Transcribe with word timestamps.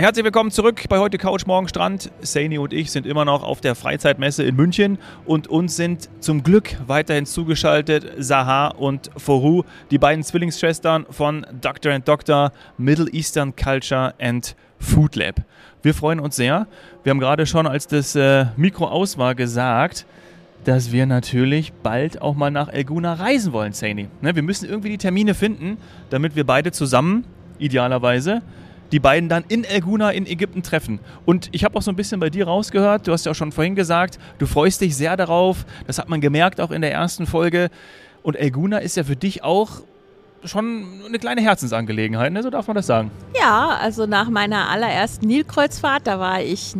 Herzlich 0.00 0.24
willkommen 0.24 0.50
zurück 0.50 0.84
bei 0.88 0.98
heute 0.98 1.18
Couch 1.18 1.44
Morgen 1.44 1.68
Strand. 1.68 2.10
Saini 2.22 2.56
und 2.56 2.72
ich 2.72 2.90
sind 2.90 3.04
immer 3.04 3.26
noch 3.26 3.42
auf 3.42 3.60
der 3.60 3.74
Freizeitmesse 3.74 4.42
in 4.44 4.56
München 4.56 4.96
und 5.26 5.46
uns 5.46 5.76
sind 5.76 6.08
zum 6.20 6.42
Glück 6.42 6.74
weiterhin 6.86 7.26
zugeschaltet 7.26 8.10
Sahar 8.16 8.80
und 8.80 9.10
Foru, 9.18 9.64
die 9.90 9.98
beiden 9.98 10.24
Zwillingsschwestern 10.24 11.04
von 11.10 11.46
Dr. 11.60 11.92
and 11.92 12.08
Dr. 12.08 12.50
Middle 12.78 13.10
Eastern 13.12 13.54
Culture 13.54 14.14
and 14.18 14.56
Food 14.78 15.16
Lab. 15.16 15.42
Wir 15.82 15.92
freuen 15.92 16.18
uns 16.18 16.36
sehr. 16.36 16.66
Wir 17.02 17.10
haben 17.10 17.20
gerade 17.20 17.44
schon, 17.44 17.66
als 17.66 17.86
das 17.86 18.16
äh, 18.16 18.46
Mikro 18.56 18.86
aus 18.86 19.18
war, 19.18 19.34
gesagt, 19.34 20.06
dass 20.64 20.92
wir 20.92 21.04
natürlich 21.04 21.74
bald 21.74 22.22
auch 22.22 22.34
mal 22.34 22.50
nach 22.50 22.72
Elguna 22.72 23.12
reisen 23.12 23.52
wollen, 23.52 23.74
Saini. 23.74 24.08
Ne, 24.22 24.34
wir 24.34 24.42
müssen 24.42 24.66
irgendwie 24.66 24.88
die 24.88 24.98
Termine 24.98 25.34
finden, 25.34 25.76
damit 26.08 26.36
wir 26.36 26.44
beide 26.44 26.72
zusammen, 26.72 27.26
idealerweise, 27.58 28.40
die 28.92 29.00
beiden 29.00 29.28
dann 29.28 29.44
in 29.48 29.64
Elguna 29.64 30.10
in 30.10 30.26
Ägypten 30.26 30.62
treffen. 30.62 31.00
Und 31.26 31.48
ich 31.52 31.64
habe 31.64 31.76
auch 31.76 31.82
so 31.82 31.90
ein 31.90 31.96
bisschen 31.96 32.20
bei 32.20 32.30
dir 32.30 32.46
rausgehört, 32.46 33.06
du 33.06 33.12
hast 33.12 33.26
ja 33.26 33.32
auch 33.32 33.36
schon 33.36 33.52
vorhin 33.52 33.74
gesagt, 33.74 34.18
du 34.38 34.46
freust 34.46 34.80
dich 34.80 34.96
sehr 34.96 35.16
darauf. 35.16 35.64
Das 35.86 35.98
hat 35.98 36.08
man 36.08 36.20
gemerkt 36.20 36.60
auch 36.60 36.70
in 36.70 36.82
der 36.82 36.92
ersten 36.92 37.26
Folge. 37.26 37.70
Und 38.22 38.36
Elguna 38.36 38.78
ist 38.78 38.96
ja 38.96 39.04
für 39.04 39.16
dich 39.16 39.42
auch 39.44 39.82
schon 40.44 41.02
eine 41.06 41.18
kleine 41.18 41.42
Herzensangelegenheit, 41.42 42.32
ne? 42.32 42.42
so 42.42 42.50
darf 42.50 42.66
man 42.66 42.74
das 42.74 42.86
sagen. 42.86 43.10
Ja, 43.38 43.78
also 43.80 44.06
nach 44.06 44.30
meiner 44.30 44.68
allerersten 44.68 45.26
Nilkreuzfahrt, 45.26 46.06
da 46.06 46.18
war 46.18 46.40
ich 46.40 46.74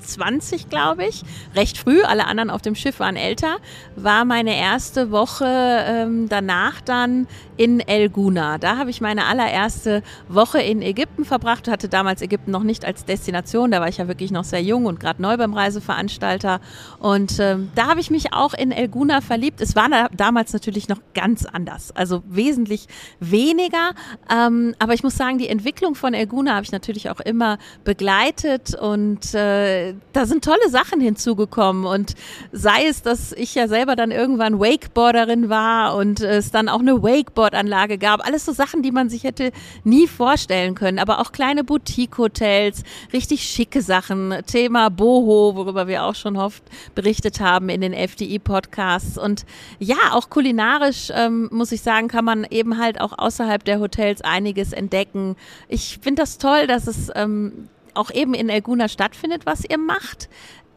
20, 0.00 0.68
glaube 0.68 1.06
ich, 1.06 1.22
recht 1.54 1.78
früh, 1.78 2.02
alle 2.02 2.26
anderen 2.26 2.50
auf 2.50 2.62
dem 2.62 2.74
Schiff 2.74 3.00
waren 3.00 3.16
älter, 3.16 3.56
war 3.96 4.24
meine 4.24 4.56
erste 4.56 5.10
Woche 5.10 5.46
ähm, 5.46 6.28
danach 6.28 6.80
dann 6.80 7.26
in 7.58 7.80
El 7.80 8.08
Guna. 8.08 8.56
Da 8.56 8.78
habe 8.78 8.90
ich 8.90 9.00
meine 9.00 9.26
allererste 9.26 10.02
Woche 10.28 10.60
in 10.60 10.80
Ägypten 10.80 11.24
verbracht, 11.24 11.68
hatte 11.68 11.88
damals 11.88 12.22
Ägypten 12.22 12.52
noch 12.52 12.62
nicht 12.62 12.84
als 12.84 13.04
Destination, 13.04 13.70
da 13.70 13.80
war 13.80 13.88
ich 13.88 13.98
ja 13.98 14.08
wirklich 14.08 14.30
noch 14.30 14.44
sehr 14.44 14.62
jung 14.62 14.86
und 14.86 15.00
gerade 15.00 15.20
neu 15.20 15.36
beim 15.36 15.52
Reiseveranstalter. 15.52 16.60
Und 17.00 17.38
ähm, 17.40 17.70
da 17.74 17.88
habe 17.88 18.00
ich 18.00 18.10
mich 18.10 18.32
auch 18.32 18.54
in 18.54 18.70
El 18.70 18.88
Guna 18.88 19.20
verliebt. 19.20 19.60
Es 19.60 19.74
war 19.74 19.88
da, 19.88 20.08
damals 20.16 20.52
natürlich 20.52 20.88
noch 20.88 21.00
ganz 21.14 21.44
anders, 21.44 21.90
also 21.94 22.22
wesentlich 22.28 22.86
weniger. 23.18 23.90
Ähm, 24.32 24.74
aber 24.78 24.94
ich 24.94 25.02
muss 25.02 25.16
sagen, 25.16 25.38
die 25.38 25.48
Entwicklung 25.48 25.96
von 25.96 26.14
El 26.14 26.26
Guna 26.26 26.54
habe 26.54 26.64
ich 26.64 26.72
natürlich 26.72 27.10
auch 27.10 27.20
immer 27.20 27.58
begleitet 27.82 28.74
und 28.76 29.34
äh, 29.34 29.87
da 30.12 30.26
sind 30.26 30.44
tolle 30.44 30.68
Sachen 30.68 31.00
hinzugekommen. 31.00 31.86
Und 31.86 32.14
sei 32.52 32.86
es, 32.86 33.02
dass 33.02 33.32
ich 33.32 33.54
ja 33.54 33.66
selber 33.66 33.96
dann 33.96 34.10
irgendwann 34.10 34.60
Wakeboarderin 34.60 35.48
war 35.48 35.96
und 35.96 36.20
es 36.20 36.50
dann 36.50 36.68
auch 36.68 36.80
eine 36.80 37.02
Wakeboard 37.02 37.48
Sportanlage 37.48 37.98
gab. 37.98 38.26
Alles 38.26 38.44
so 38.44 38.52
Sachen, 38.52 38.82
die 38.82 38.90
man 38.90 39.08
sich 39.08 39.24
hätte 39.24 39.52
nie 39.84 40.06
vorstellen 40.06 40.74
können. 40.74 40.98
Aber 40.98 41.20
auch 41.20 41.32
kleine 41.32 41.64
Boutique-Hotels, 41.64 42.82
richtig 43.12 43.44
schicke 43.44 43.80
Sachen. 43.80 44.34
Thema 44.46 44.90
Boho, 44.90 45.56
worüber 45.56 45.86
wir 45.86 46.04
auch 46.04 46.14
schon 46.14 46.36
oft 46.36 46.62
berichtet 46.94 47.40
haben 47.40 47.68
in 47.68 47.80
den 47.80 47.94
FDI-Podcasts. 47.94 49.18
Und 49.18 49.46
ja, 49.78 49.96
auch 50.12 50.30
kulinarisch, 50.30 51.10
ähm, 51.14 51.48
muss 51.52 51.72
ich 51.72 51.82
sagen, 51.82 52.08
kann 52.08 52.24
man 52.24 52.44
eben 52.50 52.78
halt 52.78 53.00
auch 53.00 53.16
außerhalb 53.16 53.64
der 53.64 53.80
Hotels 53.80 54.22
einiges 54.22 54.72
entdecken. 54.72 55.36
Ich 55.68 55.98
finde 56.02 56.22
das 56.22 56.38
toll, 56.38 56.66
dass 56.66 56.86
es 56.86 57.10
ähm, 57.14 57.68
auch 57.98 58.10
eben 58.10 58.34
in 58.34 58.48
Elguna 58.48 58.88
stattfindet, 58.88 59.44
was 59.44 59.64
ihr 59.68 59.78
macht. 59.78 60.28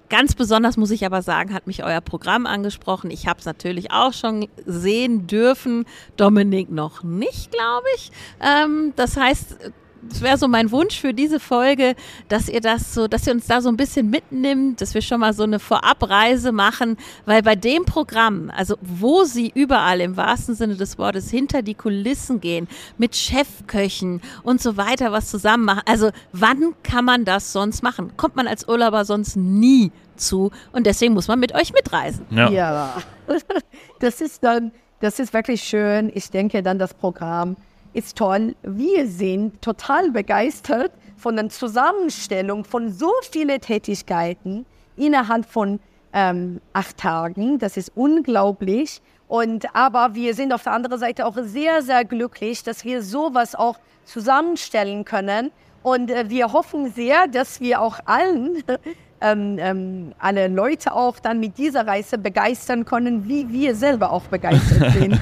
Ganz 0.10 0.36
besonders 0.36 0.76
muss 0.76 0.92
ich 0.92 1.06
aber 1.06 1.22
sagen, 1.22 1.54
hat 1.54 1.68
mich 1.68 1.86
euer 1.86 2.02
Programm 2.02 2.46
angesprochen. 2.46 3.12
Ich 3.12 3.28
habe 3.28 3.40
es 3.40 3.46
natürlich 3.46 3.92
auch 3.92 4.12
schon 4.12 4.50
sehen 4.66 5.26
dürfen. 5.26 5.86
Dominik 6.18 6.70
noch 6.70 7.02
nicht, 7.04 7.52
glaube 7.52 7.88
ich. 7.96 8.12
Ähm, 8.42 8.92
das 8.98 9.16
heißt, 9.16 9.72
es 10.10 10.22
wäre 10.22 10.38
so 10.38 10.48
mein 10.48 10.72
Wunsch 10.72 11.00
für 11.00 11.14
diese 11.14 11.40
Folge, 11.40 11.96
dass 12.28 12.50
ihr 12.50 12.62
das 12.62 12.94
so, 12.94 13.08
dass 13.08 13.28
ihr 13.28 13.34
uns 13.34 13.48
da 13.48 13.62
so 13.62 13.70
ein 13.70 13.78
bisschen 13.78 14.10
mitnimmt, 14.10 14.82
dass 14.82 14.94
wir 14.94 15.02
schon 15.02 15.20
mal 15.20 15.34
so 15.34 15.44
eine 15.44 15.60
Vorabreise 15.60 16.52
machen, 16.52 16.98
weil 17.26 17.44
bei 17.44 17.56
dem 17.56 17.86
Programm, 17.86 18.52
also 18.56 18.76
wo 18.82 19.24
sie 19.24 19.52
überall 19.54 20.02
im 20.02 20.18
wahrsten 20.18 20.56
Sinne 20.56 20.76
des 20.76 20.98
Wortes 20.98 21.30
hinter 21.30 21.62
die 21.62 21.76
Kulissen 21.76 22.42
gehen, 22.42 22.68
mit 22.98 23.16
Chefköchen 23.16 24.22
und 24.44 24.62
so 24.62 24.78
weiter 24.78 25.12
was 25.12 25.30
zusammen 25.30 25.66
machen, 25.66 25.84
also 25.86 26.10
wann 26.32 26.74
kann 26.84 27.06
man 27.06 27.26
das 27.26 27.54
sonst 27.54 27.84
machen? 27.84 28.14
Kommt 28.18 28.36
man 28.36 28.48
als 28.48 28.68
Urlauber 28.68 29.06
sonst 29.06 29.36
nie 29.36 29.92
zu 30.16 30.52
und 30.72 30.86
deswegen 30.86 31.14
muss 31.14 31.28
man 31.28 31.40
mit 31.40 31.54
euch 31.54 31.74
mitreisen. 31.74 32.26
Ja, 32.32 32.50
ja. 32.50 32.94
das 34.00 34.22
ist 34.22 34.44
dann, 34.44 34.72
das 35.00 35.20
ist 35.20 35.34
wirklich 35.34 35.64
schön. 35.64 36.12
Ich 36.14 36.30
denke 36.30 36.64
dann 36.64 36.80
das 36.80 36.94
Programm 36.94 37.56
ist 37.94 38.18
toll. 38.18 38.56
Wir 38.64 39.08
sind 39.08 39.62
total 39.62 40.12
begeistert 40.12 40.92
von 41.18 41.36
der 41.36 41.50
Zusammenstellung 41.50 42.64
von 42.64 42.92
so 42.92 43.12
vielen 43.30 43.60
Tätigkeiten 43.60 44.66
innerhalb 44.96 45.46
von 45.46 45.80
ähm, 46.14 46.62
acht 46.74 46.98
Tagen. 46.98 47.60
Das 47.60 47.78
ist 47.78 47.92
unglaublich. 47.96 49.02
Und 49.28 49.74
aber 49.76 50.14
wir 50.14 50.34
sind 50.34 50.52
auf 50.52 50.64
der 50.64 50.74
anderen 50.74 51.00
Seite 51.00 51.26
auch 51.26 51.38
sehr, 51.42 51.82
sehr 51.82 52.04
glücklich, 52.04 52.64
dass 52.64 52.84
wir 52.84 53.02
sowas 53.02 53.56
auch 53.56 53.78
zusammenstellen 54.06 55.06
können. 55.06 55.52
Und 55.84 56.12
äh, 56.12 56.30
wir 56.30 56.52
hoffen 56.52 56.92
sehr, 56.92 57.28
dass 57.28 57.62
wir 57.62 57.82
auch 57.82 58.00
allen 58.06 58.64
ähm, 59.22 59.58
ähm, 59.60 60.14
alle 60.20 60.48
Leute 60.48 60.94
auch 60.94 61.20
dann 61.20 61.40
mit 61.40 61.58
dieser 61.58 61.86
Reise 61.86 62.18
begeistern 62.18 62.86
können, 62.86 63.28
wie 63.28 63.48
wir 63.50 63.76
selber 63.76 64.12
auch 64.12 64.24
begeistert 64.24 64.92
sind. 64.94 65.20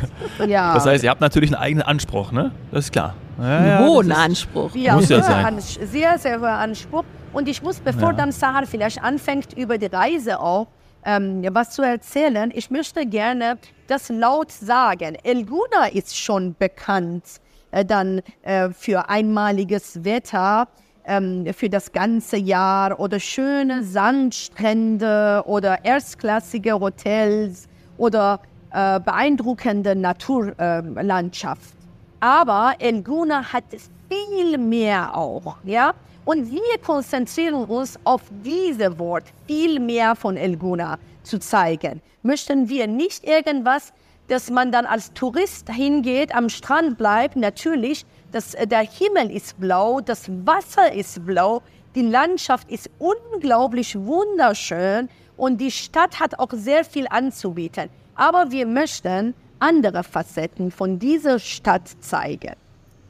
ja. 0.48 0.74
Das 0.74 0.86
heißt, 0.86 1.04
ihr 1.04 1.10
habt 1.10 1.22
natürlich 1.22 1.54
einen 1.54 1.62
eigenen 1.62 1.84
Anspruch, 1.84 2.32
ne? 2.32 2.52
Das 2.72 2.86
ist 2.86 2.92
klar. 2.92 3.16
Ja, 3.40 3.66
ja, 3.66 3.86
hohen 3.86 4.12
Anspruch. 4.12 4.76
Ja, 4.76 4.96
muss 4.96 5.10
ja 5.10 5.24
sein. 5.24 5.60
sehr, 5.60 6.18
sehr 6.18 6.40
hoher 6.40 6.50
Anspruch. 6.50 7.04
Und 7.32 7.48
ich 7.48 7.62
muss, 7.62 7.80
bevor 7.80 8.10
ja. 8.10 8.14
dann 8.14 8.32
Sahar 8.32 8.66
vielleicht 8.66 9.02
anfängt, 9.02 9.54
über 9.54 9.78
die 9.78 9.86
Reise 9.86 10.40
auch 10.40 10.68
ähm, 11.06 11.44
was 11.52 11.72
zu 11.72 11.82
erzählen, 11.82 12.52
ich 12.54 12.70
möchte 12.70 13.06
gerne 13.06 13.58
das 13.88 14.10
laut 14.10 14.52
sagen. 14.52 15.16
El 15.24 15.46
Guna 15.46 15.88
ist 15.94 16.18
schon 16.18 16.56
bekannt 16.58 17.24
äh, 17.72 17.86
dann 17.86 18.22
äh, 18.42 18.70
für 18.70 19.10
einmaliges 19.10 20.04
Wetter 20.04 20.68
ähm, 21.10 21.46
für 21.54 21.70
das 21.70 21.92
ganze 21.92 22.38
Jahr 22.38 23.00
oder 23.00 23.20
schöne 23.20 23.84
Sandstrände 23.84 25.44
oder 25.46 25.84
erstklassige 25.84 26.80
Hotels 26.80 27.68
oder 27.98 28.40
äh, 28.72 29.00
beeindruckende 29.00 29.96
Naturlandschaft. 29.96 31.74
Aber 32.20 32.76
Elguna 32.80 33.52
hat 33.52 33.64
viel 34.08 34.58
mehr 34.58 35.16
auch, 35.16 35.58
ja. 35.64 35.94
Und 36.26 36.52
wir 36.52 36.78
konzentrieren 36.86 37.64
uns 37.66 37.98
auf 38.04 38.22
diese 38.44 39.00
Wort, 39.00 39.24
viel 39.48 39.80
mehr 39.80 40.16
von 40.16 40.38
Elguna 40.38 41.00
zu 41.24 41.40
zeigen. 41.40 42.02
Möchten 42.22 42.70
wir 42.70 42.86
nicht 42.88 43.24
irgendwas, 43.24 43.94
dass 44.28 44.52
man 44.52 44.72
dann 44.72 44.86
als 44.86 45.12
Tourist 45.14 45.72
hingeht, 45.72 46.36
am 46.36 46.50
Strand 46.50 46.98
bleibt, 46.98 47.36
natürlich, 47.36 48.06
das, 48.32 48.54
äh, 48.54 48.68
der 48.68 48.82
Himmel 48.82 49.32
ist 49.32 49.60
blau, 49.60 50.02
das 50.02 50.30
Wasser 50.46 50.92
ist 50.94 51.26
blau, 51.26 51.62
die 51.96 52.04
Landschaft 52.04 52.70
ist 52.70 52.90
unglaublich 53.00 53.96
wunderschön 53.96 55.10
und 55.38 55.60
die 55.60 55.72
Stadt 55.72 56.20
hat 56.20 56.38
auch 56.38 56.52
sehr 56.52 56.84
viel 56.84 57.08
anzubieten. 57.10 57.90
Aber 58.16 58.52
wir 58.52 58.68
möchten 58.68 59.34
andere 59.60 60.04
Facetten 60.04 60.72
von 60.72 61.00
dieser 61.00 61.40
Stadt 61.40 61.88
zeigen. 62.00 62.56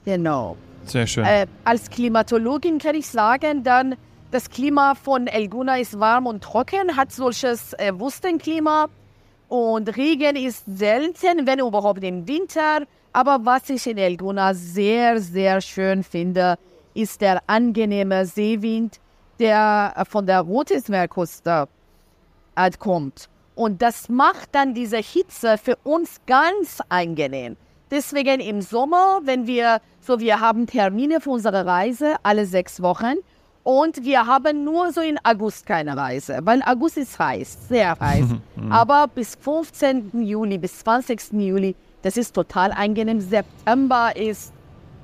Genau. 0.06 0.56
Sehr 0.86 1.06
schön. 1.06 1.26
Äh, 1.26 1.48
als 1.64 1.90
Klimatologin 1.90 2.80
kann 2.80 2.96
ich 2.96 3.08
sagen, 3.08 3.64
dann 3.64 3.96
das 4.32 4.50
Klima 4.50 4.96
von 4.96 5.28
Elguna 5.28 5.80
ist 5.80 6.00
warm 6.00 6.28
und 6.28 6.44
trocken, 6.44 6.96
hat 6.96 7.12
solches 7.12 7.74
äh, 7.74 7.92
Wüstenklima 8.00 8.88
und 9.48 9.98
Regen 9.98 10.36
ist 10.36 10.64
selten, 10.68 11.48
wenn 11.48 11.60
überhaupt 11.60 12.04
im 12.04 12.28
Winter. 12.28 12.86
Aber 13.14 13.40
was 13.44 13.70
ich 13.70 13.88
in 13.88 13.98
Elguna 13.98 14.54
sehr, 14.54 15.20
sehr 15.20 15.62
schön 15.62 16.04
finde, 16.04 16.58
ist 16.94 17.22
der 17.22 17.42
angenehme 17.48 18.26
Seewind, 18.26 19.00
der 19.40 20.06
von 20.10 20.26
der 20.26 20.42
Rotismeerküste 20.42 21.68
kommt. 22.78 23.30
Und 23.56 23.82
das 23.82 24.10
macht 24.10 24.50
dann 24.54 24.74
diese 24.74 24.98
Hitze 24.98 25.58
für 25.58 25.78
uns 25.84 26.18
ganz 26.26 26.82
angenehm. 26.90 27.56
Deswegen 27.92 28.40
im 28.40 28.62
Sommer, 28.62 29.22
wenn 29.24 29.48
wir, 29.48 29.82
so 30.02 30.20
wir 30.20 30.40
haben 30.40 30.68
Termine 30.68 31.22
für 31.22 31.32
unsere 31.32 31.66
Reise 31.66 32.16
alle 32.22 32.46
sechs 32.46 32.82
Wochen 32.82 33.16
und 33.64 34.04
wir 34.04 34.26
haben 34.26 34.64
nur 34.64 34.92
so 34.94 35.02
in 35.02 35.18
August 35.24 35.66
keine 35.66 35.98
Reise, 35.98 36.40
weil 36.44 36.62
August 36.64 36.98
ist 36.98 37.18
heiß, 37.18 37.68
sehr 37.68 38.00
heiß. 38.00 38.26
Aber 38.70 39.08
bis 39.08 39.36
15. 39.36 40.12
Juli, 40.22 40.58
bis 40.58 40.80
20. 40.80 41.34
Juli 41.34 41.76
das 42.02 42.18
ist 42.18 42.34
total 42.34 42.72
angenehm. 42.72 43.20
September 43.20 44.16
ist 44.16 44.54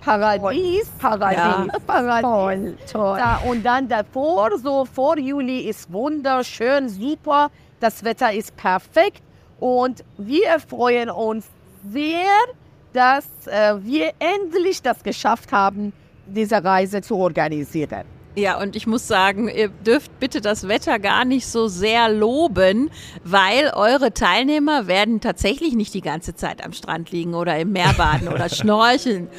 Paradies, 0.01 0.87
Paradies, 0.99 1.37
ja. 1.37 1.67
Paradies. 1.87 2.21
Toll, 2.21 2.77
toll. 2.91 3.17
Da, 3.17 3.37
und 3.49 3.65
dann 3.65 3.87
davor, 3.87 4.57
so 4.59 4.85
vor 4.85 5.17
Juli, 5.17 5.61
ist 5.61 5.91
wunderschön, 5.91 6.89
super. 6.89 7.49
Das 7.79 8.03
Wetter 8.03 8.31
ist 8.31 8.55
perfekt 8.55 9.23
und 9.59 10.03
wir 10.17 10.59
freuen 10.59 11.09
uns 11.09 11.47
sehr, 11.89 12.29
dass 12.93 13.25
äh, 13.47 13.75
wir 13.83 14.11
endlich 14.19 14.81
das 14.81 15.03
geschafft 15.03 15.51
haben, 15.51 15.91
diese 16.27 16.63
Reise 16.63 17.01
zu 17.01 17.15
organisieren. 17.17 18.14
Ja, 18.37 18.59
und 18.59 18.75
ich 18.75 18.85
muss 18.85 19.07
sagen, 19.07 19.47
ihr 19.47 19.69
dürft 19.69 20.19
bitte 20.19 20.41
das 20.41 20.67
Wetter 20.67 20.99
gar 20.99 21.23
nicht 21.23 21.47
so 21.47 21.69
sehr 21.69 22.09
loben, 22.09 22.91
weil 23.23 23.71
eure 23.73 24.13
Teilnehmer 24.13 24.87
werden 24.87 25.21
tatsächlich 25.21 25.73
nicht 25.73 25.93
die 25.93 26.01
ganze 26.01 26.35
Zeit 26.35 26.63
am 26.63 26.73
Strand 26.73 27.11
liegen 27.11 27.33
oder 27.33 27.57
im 27.57 27.71
Meer 27.71 27.93
baden 27.93 28.27
oder 28.27 28.49
schnorcheln. 28.49 29.29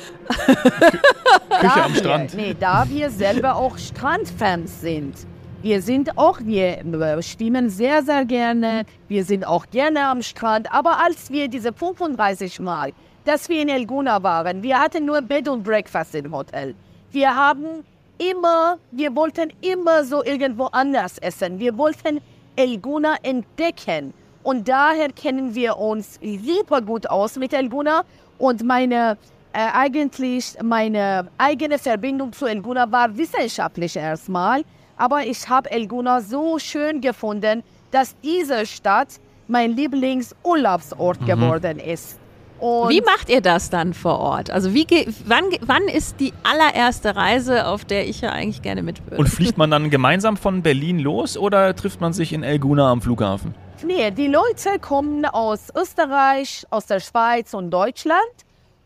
Küche 1.60 1.82
am 1.84 1.94
Strand. 1.94 2.36
Wir, 2.36 2.42
nee, 2.42 2.56
da 2.58 2.86
wir 2.88 3.10
selber 3.10 3.56
auch 3.56 3.76
Strandfans 3.76 4.80
sind. 4.80 5.14
Wir 5.60 5.82
sind 5.82 6.16
auch, 6.16 6.38
wir 6.40 6.82
schwimmen 7.22 7.68
sehr, 7.68 8.02
sehr 8.02 8.24
gerne. 8.24 8.84
Wir 9.08 9.24
sind 9.24 9.46
auch 9.46 9.66
gerne 9.66 10.06
am 10.06 10.22
Strand. 10.22 10.72
Aber 10.72 11.02
als 11.04 11.30
wir 11.30 11.48
diese 11.48 11.72
35 11.72 12.60
Mal, 12.60 12.92
dass 13.24 13.48
wir 13.48 13.60
in 13.60 13.68
El 13.68 13.84
Guna 13.84 14.22
waren, 14.22 14.62
wir 14.62 14.78
hatten 14.78 15.04
nur 15.04 15.20
Bed 15.20 15.48
und 15.48 15.64
Breakfast 15.64 16.14
im 16.14 16.32
Hotel. 16.32 16.74
Wir 17.10 17.34
haben 17.34 17.84
immer, 18.18 18.78
wir 18.90 19.14
wollten 19.14 19.52
immer 19.60 20.04
so 20.04 20.24
irgendwo 20.24 20.66
anders 20.66 21.18
essen. 21.18 21.58
Wir 21.58 21.76
wollten 21.76 22.20
Elguna 22.56 23.16
entdecken. 23.22 24.14
Und 24.42 24.68
daher 24.68 25.10
kennen 25.10 25.54
wir 25.54 25.76
uns 25.76 26.18
super 26.22 26.80
gut 26.80 27.08
aus 27.08 27.36
mit 27.36 27.52
Elguna. 27.52 28.04
Und 28.38 28.62
meine, 28.62 29.18
äh, 29.52 29.66
eigentlich 29.72 30.54
meine 30.62 31.28
eigene 31.38 31.78
Verbindung 31.78 32.32
zu 32.32 32.46
Elguna 32.46 32.90
war 32.90 33.16
wissenschaftlich 33.16 33.96
erstmal. 33.96 34.62
Aber 34.96 35.24
ich 35.26 35.48
habe 35.48 35.70
Elguna 35.70 36.20
so 36.20 36.58
schön 36.58 37.00
gefunden, 37.00 37.62
dass 37.90 38.14
diese 38.22 38.66
Stadt 38.66 39.08
mein 39.48 39.76
Lieblingsurlaubsort 39.76 41.20
mhm. 41.20 41.26
geworden 41.26 41.78
ist. 41.78 42.18
Und 42.58 42.90
wie 42.90 43.00
macht 43.02 43.28
ihr 43.28 43.40
das 43.40 43.70
dann 43.70 43.92
vor 43.92 44.18
Ort? 44.18 44.50
Also 44.50 44.72
wie 44.72 44.86
wann, 45.26 45.44
wann 45.60 45.82
ist 45.84 46.20
die 46.20 46.32
allererste 46.42 47.14
Reise, 47.14 47.66
auf 47.66 47.84
der 47.84 48.08
ich 48.08 48.20
ja 48.22 48.30
eigentlich 48.30 48.62
gerne 48.62 48.82
mit 48.82 49.04
würde? 49.04 49.18
Und 49.18 49.28
fliegt 49.28 49.58
man 49.58 49.70
dann 49.70 49.90
gemeinsam 49.90 50.36
von 50.36 50.62
Berlin 50.62 50.98
los 50.98 51.36
oder 51.36 51.74
trifft 51.76 52.00
man 52.00 52.12
sich 52.12 52.32
in 52.32 52.42
Elguna 52.42 52.90
am 52.90 53.02
Flughafen? 53.02 53.54
Nee, 53.84 54.10
die 54.10 54.28
Leute 54.28 54.78
kommen 54.80 55.26
aus 55.26 55.68
Österreich, 55.76 56.66
aus 56.70 56.86
der 56.86 57.00
Schweiz 57.00 57.52
und 57.52 57.70
Deutschland. 57.70 58.20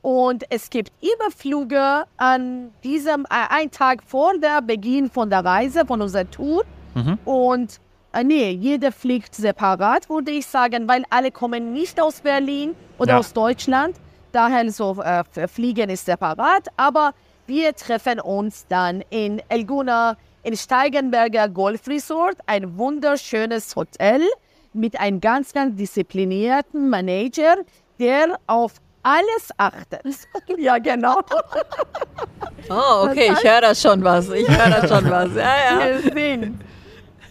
Und 0.02 0.44
es 0.48 0.70
gibt 0.70 0.90
Überflüge 1.02 2.04
an 2.16 2.70
diesem, 2.82 3.24
äh, 3.24 3.54
einen 3.54 3.70
Tag 3.70 4.02
vor 4.04 4.32
der 4.38 4.62
Beginn 4.62 5.10
von 5.10 5.28
der 5.28 5.44
Reise, 5.44 5.84
von 5.86 6.00
unserer 6.00 6.28
Tour. 6.30 6.64
Mhm. 6.94 7.18
Und 7.24 7.80
äh, 8.12 8.24
nee, 8.24 8.50
jeder 8.50 8.92
fliegt 8.92 9.34
separat, 9.34 10.08
würde 10.08 10.32
ich 10.32 10.46
sagen, 10.46 10.88
weil 10.88 11.04
alle 11.10 11.30
kommen 11.30 11.72
nicht 11.72 12.00
aus 12.00 12.20
Berlin 12.20 12.74
oder 12.98 13.12
ja. 13.12 13.18
aus 13.18 13.32
Deutschland. 13.32 13.96
Daher 14.32 14.70
so 14.70 15.00
äh, 15.02 15.48
fliegen 15.48 15.90
ist 15.90 16.06
separat. 16.06 16.68
Aber 16.76 17.14
wir 17.46 17.74
treffen 17.74 18.20
uns 18.20 18.66
dann 18.68 19.02
in 19.10 19.42
Elguna, 19.48 20.16
in 20.42 20.56
Steigenberger 20.56 21.48
Golf 21.48 21.86
Resort, 21.88 22.36
ein 22.46 22.76
wunderschönes 22.78 23.74
Hotel 23.76 24.22
mit 24.72 24.98
einem 25.00 25.20
ganz, 25.20 25.52
ganz 25.52 25.76
disziplinierten 25.76 26.88
Manager, 26.88 27.56
der 27.98 28.38
auf 28.46 28.74
alles 29.02 29.50
achtet. 29.56 30.02
ja, 30.58 30.78
genau. 30.78 31.20
Oh, 32.68 33.08
okay, 33.08 33.32
ich 33.32 33.44
höre 33.44 33.62
das 33.62 33.80
schon 33.80 34.02
was. 34.04 34.28
Ich 34.30 34.48
höre 34.48 34.80
das 34.80 34.90
schon 34.90 35.10
was. 35.10 35.34
Ja, 35.34 35.54
ja. 35.80 36.40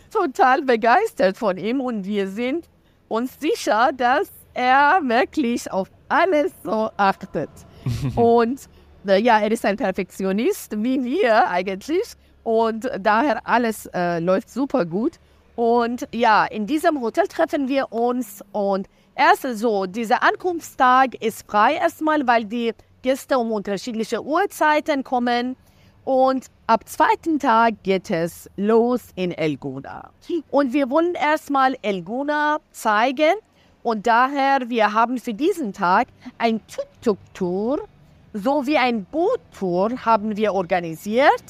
Total 0.09 0.61
begeistert 0.61 1.37
von 1.37 1.57
ihm 1.57 1.81
und 1.81 2.05
wir 2.05 2.27
sind 2.27 2.67
uns 3.07 3.39
sicher, 3.39 3.91
dass 3.95 4.29
er 4.53 4.99
wirklich 5.03 5.71
auf 5.71 5.89
alles 6.07 6.51
so 6.63 6.89
achtet. 6.97 7.49
und 8.15 8.59
äh, 9.07 9.21
ja, 9.21 9.39
er 9.39 9.51
ist 9.51 9.65
ein 9.65 9.77
Perfektionist, 9.77 10.83
wie 10.83 11.03
wir 11.03 11.47
eigentlich. 11.47 12.13
Und 12.43 12.89
daher 12.99 13.45
alles 13.47 13.85
äh, 13.93 14.19
läuft 14.19 14.49
super 14.49 14.85
gut. 14.85 15.19
Und 15.55 16.07
ja, 16.13 16.45
in 16.45 16.65
diesem 16.65 17.01
Hotel 17.01 17.27
treffen 17.27 17.67
wir 17.67 17.91
uns 17.91 18.41
und 18.53 18.87
erst 19.15 19.43
so, 19.57 19.85
dieser 19.85 20.23
Ankunftstag 20.23 21.21
ist 21.21 21.45
frei 21.49 21.73
erstmal, 21.73 22.25
weil 22.25 22.45
die 22.45 22.73
Gäste 23.01 23.37
um 23.37 23.51
unterschiedliche 23.51 24.23
Uhrzeiten 24.23 25.03
kommen. 25.03 25.57
Und 26.05 26.47
ab 26.67 26.87
zweiten 26.87 27.39
Tag 27.39 27.83
geht 27.83 28.09
es 28.09 28.49
los 28.55 29.01
in 29.15 29.31
Elguna. 29.31 30.09
Und 30.49 30.73
wir 30.73 30.89
wollen 30.89 31.13
erstmal 31.13 31.75
Elguna 31.81 32.59
zeigen. 32.71 33.35
Und 33.83 34.07
daher, 34.07 34.69
wir 34.69 34.93
haben 34.93 35.19
für 35.19 35.33
diesen 35.33 35.73
Tag 35.73 36.07
ein 36.37 36.61
Tuk-Tuk-Tour 36.67 37.87
sowie 38.33 38.77
ein 38.77 39.05
Boot-Tour 39.05 40.05
haben 40.05 40.37
wir 40.37 40.53
organisiert, 40.53 41.43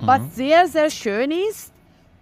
was 0.00 0.20
mhm. 0.20 0.30
sehr, 0.30 0.68
sehr 0.68 0.90
schön 0.90 1.30
ist. 1.30 1.72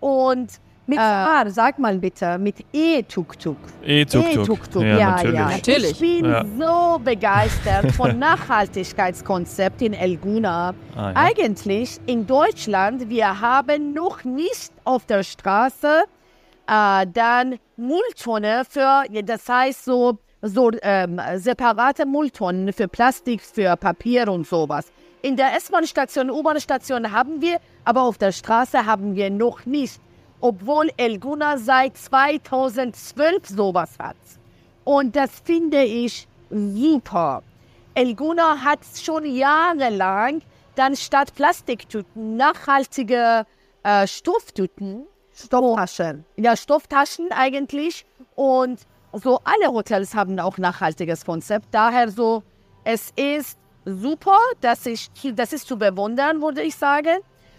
Und 0.00 0.60
mit 0.86 0.98
äh, 0.98 1.02
R, 1.02 1.50
sag 1.50 1.78
mal 1.78 1.98
bitte, 1.98 2.38
mit 2.38 2.64
E-Tuk-Tuk. 2.72 3.56
E-Tuk-Tuk. 3.82 4.82
E 4.82 4.88
ja, 4.88 4.98
ja, 4.98 5.10
natürlich. 5.10 5.34
ja, 5.34 5.48
natürlich. 5.48 5.90
Ich 5.92 5.98
bin 5.98 6.24
ja. 6.24 6.44
so 6.58 6.98
begeistert 6.98 7.92
von 7.92 8.18
Nachhaltigkeitskonzept 8.26 9.82
in 9.82 9.94
Elguna. 9.94 10.74
Ah, 10.94 11.10
ja. 11.10 11.12
Eigentlich 11.14 11.98
in 12.06 12.26
Deutschland, 12.26 13.08
wir 13.08 13.40
haben 13.40 13.92
noch 13.92 14.24
nicht 14.24 14.72
auf 14.84 15.06
der 15.06 15.22
Straße 15.22 16.04
äh, 16.66 17.06
dann 17.12 17.58
Mülltonne 17.76 18.62
für, 18.68 19.04
das 19.22 19.48
heißt 19.48 19.84
so, 19.84 20.18
so 20.42 20.70
ähm, 20.82 21.20
separate 21.36 22.06
Mülltonnen 22.06 22.72
für 22.72 22.88
Plastik, 22.88 23.40
für 23.42 23.76
Papier 23.76 24.28
und 24.28 24.46
sowas. 24.46 24.86
In 25.22 25.36
der 25.36 25.56
S-Bahn-Station, 25.56 26.30
U-Bahn-Station 26.30 27.10
haben 27.10 27.40
wir, 27.40 27.58
aber 27.84 28.02
auf 28.02 28.18
der 28.18 28.32
Straße 28.32 28.86
haben 28.86 29.16
wir 29.16 29.30
noch 29.30 29.66
nicht 29.66 30.00
obwohl 30.46 30.90
Elguna 30.96 31.58
seit 31.58 31.96
2012 31.96 33.48
sowas 33.48 33.90
hat. 33.98 34.16
Und 34.84 35.16
das 35.16 35.30
finde 35.44 35.82
ich 35.82 36.28
super. 36.50 37.42
Elguna 37.94 38.62
hat 38.62 38.78
schon 38.94 39.24
jahrelang 39.24 40.42
dann 40.76 40.94
statt 40.94 41.34
Plastiktüten 41.34 42.36
nachhaltige 42.36 43.44
äh, 43.82 44.06
Stofftüten. 44.06 45.06
Stofftaschen. 45.34 46.24
Ja, 46.36 46.56
Stofftaschen 46.56 47.32
eigentlich. 47.32 48.06
Und 48.36 48.78
so 49.12 49.40
alle 49.42 49.72
Hotels 49.72 50.14
haben 50.14 50.38
auch 50.38 50.58
nachhaltiges 50.58 51.24
Konzept. 51.24 51.66
Daher 51.72 52.08
so, 52.08 52.44
es 52.84 53.10
ist 53.16 53.58
super, 53.84 54.38
dass 54.60 54.86
ich, 54.86 55.08
das 55.34 55.52
ist 55.52 55.66
zu 55.66 55.76
bewundern, 55.76 56.40
würde 56.40 56.62
ich 56.62 56.76
sagen. 56.76 57.18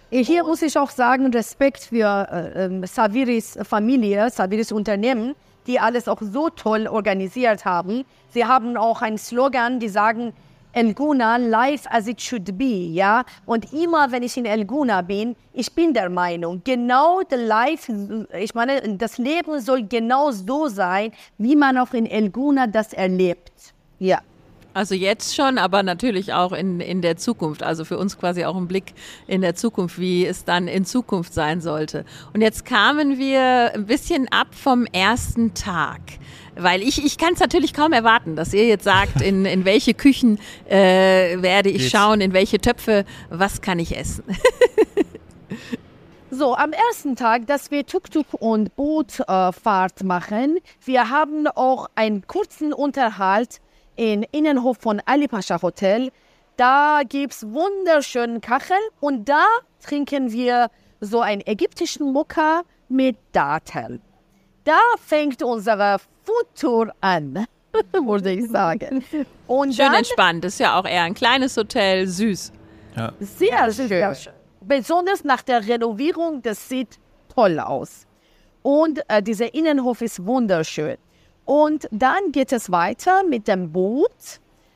Hier 0.10 0.46
muss 0.46 0.62
ich 0.62 0.78
auch 0.78 0.90
sagen, 0.90 1.34
Respekt 1.34 1.84
für 1.84 2.28
äh, 2.32 2.66
ähm, 2.66 2.86
Saviris 2.86 3.58
Familie, 3.64 4.30
Saviris 4.30 4.72
Unternehmen, 4.72 5.36
die 5.68 5.82
alles 5.82 6.08
auch 6.08 6.22
so 6.22 6.50
toll 6.50 6.88
organisiert 6.88 7.66
haben. 7.66 8.06
Sie 8.30 8.46
haben 8.46 8.78
auch 8.78 9.02
einen 9.02 9.18
Slogan, 9.18 9.82
die 9.82 9.90
sagen, 9.90 10.32
Elguna, 10.72 11.38
life 11.38 11.92
as 11.92 12.08
it 12.08 12.22
should 12.22 12.58
be, 12.58 12.94
ja. 12.94 13.26
Und 13.46 13.74
immer, 13.74 14.12
wenn 14.12 14.24
ich 14.24 14.38
in 14.38 14.46
Elguna 14.46 15.02
bin, 15.02 15.36
ich 15.52 15.74
bin 15.74 15.94
der 15.94 16.10
Meinung, 16.10 16.62
genau 16.64 17.22
the 17.30 17.36
life, 17.36 17.92
ich 18.40 18.54
meine, 18.54 18.82
das 18.98 19.18
Leben 19.18 19.60
soll 19.60 19.84
genau 19.84 20.32
so 20.32 20.68
sein, 20.68 21.12
wie 21.38 21.56
man 21.56 21.78
auch 21.78 21.94
in 21.94 22.06
Elguna 22.06 22.68
das 22.68 22.94
erlebt. 22.94 23.74
Ja. 24.00 24.20
Also 24.78 24.94
jetzt 24.94 25.36
schon, 25.36 25.58
aber 25.58 25.82
natürlich 25.82 26.34
auch 26.34 26.52
in, 26.52 26.80
in 26.82 27.02
der 27.02 27.18
Zukunft. 27.18 27.64
Also 27.64 27.84
für 27.84 27.98
uns 27.98 28.20
quasi 28.20 28.46
auch 28.46 28.56
ein 28.56 28.68
Blick 28.68 28.94
in 29.26 29.42
der 29.42 29.56
Zukunft, 29.56 29.98
wie 29.98 30.24
es 30.24 30.46
dann 30.46 30.68
in 30.68 30.86
Zukunft 30.86 31.34
sein 31.34 31.62
sollte. 31.62 32.06
Und 32.32 32.42
jetzt 32.42 32.64
kamen 32.64 33.18
wir 33.18 33.72
ein 33.74 33.88
bisschen 33.88 34.28
ab 34.28 34.50
vom 34.52 34.86
ersten 34.86 35.56
Tag. 35.56 36.02
Weil 36.56 36.84
ich, 36.84 37.04
ich 37.04 37.18
kann 37.18 37.34
es 37.34 37.40
natürlich 37.40 37.74
kaum 37.74 37.92
erwarten, 37.92 38.36
dass 38.36 38.54
ihr 38.54 38.68
jetzt 38.68 38.84
sagt, 38.84 39.20
in, 39.20 39.46
in 39.46 39.66
welche 39.66 39.96
Küchen 39.96 40.38
äh, 40.70 41.42
werde 41.42 41.70
ich 41.70 41.90
schauen, 41.90 42.22
in 42.22 42.34
welche 42.34 42.60
Töpfe, 42.60 43.04
was 43.32 43.62
kann 43.62 43.80
ich 43.80 43.98
essen. 43.98 44.26
So, 46.30 46.56
am 46.56 46.72
ersten 46.72 47.16
Tag, 47.16 47.48
dass 47.48 47.72
wir 47.72 47.86
Tuk-Tuk 47.86 48.28
und 48.34 48.76
Bootfahrt 48.76 50.02
äh, 50.02 50.04
machen, 50.04 50.60
wir 50.86 51.10
haben 51.10 51.48
auch 51.48 51.90
einen 51.96 52.28
kurzen 52.28 52.74
Unterhalt 52.74 53.60
in 53.98 54.24
Innenhof 54.32 54.78
von 54.80 55.02
Ali 55.06 55.28
Pascha 55.28 55.62
Hotel. 55.62 56.12
Da 56.56 57.02
gibt 57.08 57.34
es 57.34 57.44
wunderschönen 57.44 58.40
Kachel 58.40 58.78
und 59.02 59.28
da 59.28 59.46
trinken 59.86 60.32
wir 60.32 60.70
so 61.02 61.20
einen 61.20 61.42
ägyptischen 61.46 62.14
Mokka 62.14 62.62
mit 62.88 63.18
Datteln. 63.34 64.02
Da 64.64 64.80
fängt 65.06 65.44
unsere 65.44 65.98
Foodtour 66.24 66.94
an, 67.02 67.46
würde 67.92 68.32
ich 68.32 68.50
sagen. 68.50 69.04
Und 69.46 69.76
Schön 69.76 69.86
dann, 69.86 69.96
entspannt, 69.96 70.44
das 70.44 70.54
ist 70.54 70.60
ja 70.60 70.80
auch 70.80 70.86
eher 70.86 71.04
ein 71.04 71.14
kleines 71.14 71.56
Hotel, 71.58 72.08
süß. 72.08 72.52
Ja. 72.96 73.14
Sehr, 73.20 73.72
sehr 73.72 74.16
schön. 74.16 74.34
Besonders 74.62 75.24
nach 75.24 75.44
der 75.44 75.68
Renovierung, 75.68 76.42
das 76.42 76.68
sieht 76.68 77.00
toll 77.34 77.60
aus. 77.60 78.06
Und 78.64 79.02
äh, 79.08 79.22
dieser 79.22 79.54
Innenhof 79.54 80.02
ist 80.02 80.26
wunderschön. 80.26 80.98
Und 81.48 81.88
dann 81.92 82.34
geht 82.34 82.52
es 82.52 82.72
weiter 82.72 83.24
mit 83.24 83.48
dem 83.48 83.72
Boot. 83.72 84.12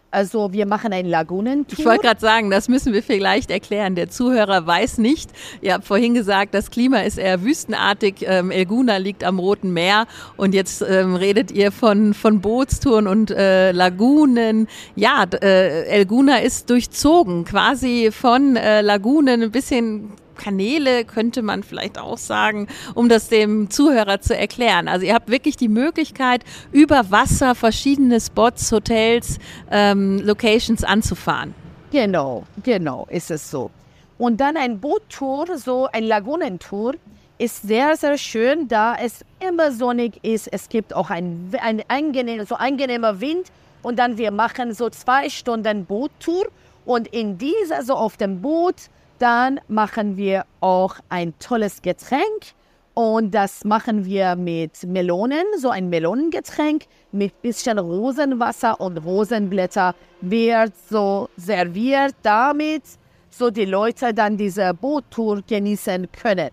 Also 0.09 0.53
wir 0.53 0.65
machen 0.65 0.93
einen 0.93 1.09
Lagunentour. 1.09 1.79
Ich 1.79 1.85
wollte 1.85 2.03
gerade 2.03 2.19
sagen, 2.21 2.49
das 2.49 2.69
müssen 2.69 2.93
wir 2.93 3.03
vielleicht 3.03 3.51
erklären. 3.51 3.95
Der 3.95 4.09
Zuhörer 4.09 4.65
weiß 4.65 4.97
nicht. 4.97 5.31
Ihr 5.61 5.73
habt 5.73 5.85
vorhin 5.85 6.13
gesagt, 6.13 6.53
das 6.53 6.71
Klima 6.71 7.01
ist 7.01 7.17
eher 7.17 7.43
wüstenartig. 7.43 8.25
Ähm, 8.25 8.51
Elguna 8.51 8.97
liegt 8.97 9.25
am 9.25 9.37
Roten 9.37 9.73
Meer 9.73 10.07
und 10.37 10.53
jetzt 10.53 10.81
ähm, 10.81 11.15
redet 11.15 11.51
ihr 11.51 11.73
von, 11.73 12.13
von 12.13 12.39
Bootstouren 12.39 13.07
und 13.07 13.31
äh, 13.31 13.73
Lagunen. 13.73 14.67
Ja, 14.95 15.25
äh, 15.41 15.85
Elguna 15.87 16.37
ist 16.37 16.69
durchzogen, 16.69 17.43
quasi 17.43 18.11
von 18.11 18.55
äh, 18.55 18.81
Lagunen 18.81 19.43
ein 19.43 19.51
bisschen 19.51 20.09
Kanäle, 20.35 21.05
könnte 21.05 21.41
man 21.41 21.63
vielleicht 21.63 21.97
auch 21.97 22.17
sagen, 22.17 22.67
um 22.95 23.09
das 23.09 23.29
dem 23.29 23.69
Zuhörer 23.69 24.21
zu 24.21 24.35
erklären. 24.35 24.87
Also 24.87 25.05
ihr 25.05 25.13
habt 25.13 25.29
wirklich 25.29 25.57
die 25.57 25.69
Möglichkeit, 25.69 26.43
über 26.71 27.11
Wasser 27.11 27.55
verschiedene 27.55 28.19
Spots, 28.19 28.71
Hotels, 28.71 29.37
ähm, 29.69 30.19
Locations 30.23 30.83
anzufahren. 30.83 31.53
Genau, 31.91 32.43
genau, 32.63 33.07
ist 33.09 33.31
es 33.31 33.51
so. 33.51 33.69
Und 34.17 34.39
dann 34.39 34.55
ein 34.55 34.79
Boottour, 34.79 35.57
so 35.57 35.87
ein 35.91 36.03
Lagunentour, 36.03 36.93
ist 37.41 37.63
sehr, 37.63 37.97
sehr 37.97 38.19
schön, 38.19 38.67
da 38.67 38.95
es 38.95 39.25
immer 39.39 39.71
sonnig 39.71 40.23
ist. 40.23 40.47
Es 40.53 40.69
gibt 40.69 40.93
auch 40.93 41.09
ein, 41.09 41.51
ein 41.59 41.81
angenehm, 41.87 42.45
so 42.45 42.53
angenehmer 42.53 43.19
Wind. 43.19 43.47
Und 43.81 43.97
dann 43.97 44.19
wir 44.19 44.29
machen 44.29 44.75
so 44.75 44.91
zwei 44.91 45.27
Stunden 45.27 45.85
Boottour. 45.85 46.49
Und 46.85 47.07
in 47.07 47.39
dieser, 47.39 47.83
so 47.83 47.95
auf 47.95 48.15
dem 48.15 48.41
Boot, 48.41 48.75
dann 49.21 49.59
machen 49.67 50.17
wir 50.17 50.45
auch 50.61 50.95
ein 51.09 51.37
tolles 51.37 51.81
Getränk 51.81 52.55
und 52.93 53.31
das 53.33 53.63
machen 53.63 54.05
wir 54.05 54.35
mit 54.35 54.83
Melonen, 54.83 55.45
so 55.57 55.69
ein 55.69 55.89
Melonengetränk 55.89 56.85
mit 57.11 57.41
bisschen 57.41 57.77
Rosenwasser 57.77 58.81
und 58.81 58.97
Rosenblätter 58.97 59.95
wird 60.21 60.73
so 60.89 61.29
serviert, 61.37 62.15
damit 62.23 62.83
so 63.29 63.49
die 63.49 63.65
Leute 63.65 64.13
dann 64.13 64.37
diese 64.37 64.73
Boottour 64.73 65.41
genießen 65.47 66.11
können. 66.11 66.49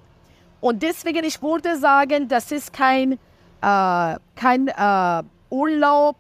Und 0.61 0.83
deswegen, 0.83 1.25
ich 1.25 1.41
würde 1.43 1.77
sagen, 1.77 2.29
das 2.29 2.53
ist 2.53 2.73
kein, 2.73 3.13
äh, 3.13 4.17
kein 4.37 4.69
äh, 4.69 5.23
Urlaub, 5.51 6.17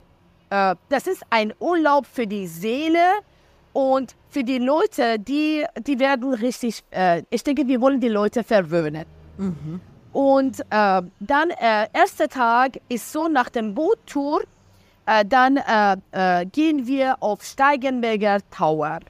äh, 0.50 0.75
das 0.88 1.07
ist 1.07 1.23
ein 1.31 1.52
Urlaub 1.61 2.07
für 2.07 2.26
die 2.26 2.47
Seele 2.47 3.21
und 3.73 4.17
für 4.30 4.44
die 4.44 4.58
Leute, 4.58 5.18
die, 5.18 5.64
die 5.87 5.99
werden 5.99 6.35
richtig, 6.35 6.82
äh, 6.90 7.23
ich 7.30 7.42
denke, 7.42 7.66
wir 7.66 7.80
wollen 7.80 8.00
die 8.00 8.08
Leute 8.08 8.44
verwöhnen. 8.44 9.04
Mhm. 9.37 9.80
Und 10.12 10.61
äh, 10.61 11.02
dann, 11.20 11.50
äh, 11.50 11.87
erster 11.92 12.28
Tag 12.28 12.78
ist 12.88 13.12
so 13.12 13.28
nach 13.28 13.49
dem 13.49 13.75
Boottour, 13.75 14.42
äh, 15.06 15.25
dann 15.25 15.56
äh, 15.56 15.97
äh, 16.12 16.47
gehen 16.47 16.87
wir 16.87 17.16
auf 17.20 17.42
Steigenberger 17.42 18.38
Tower. 18.50 19.00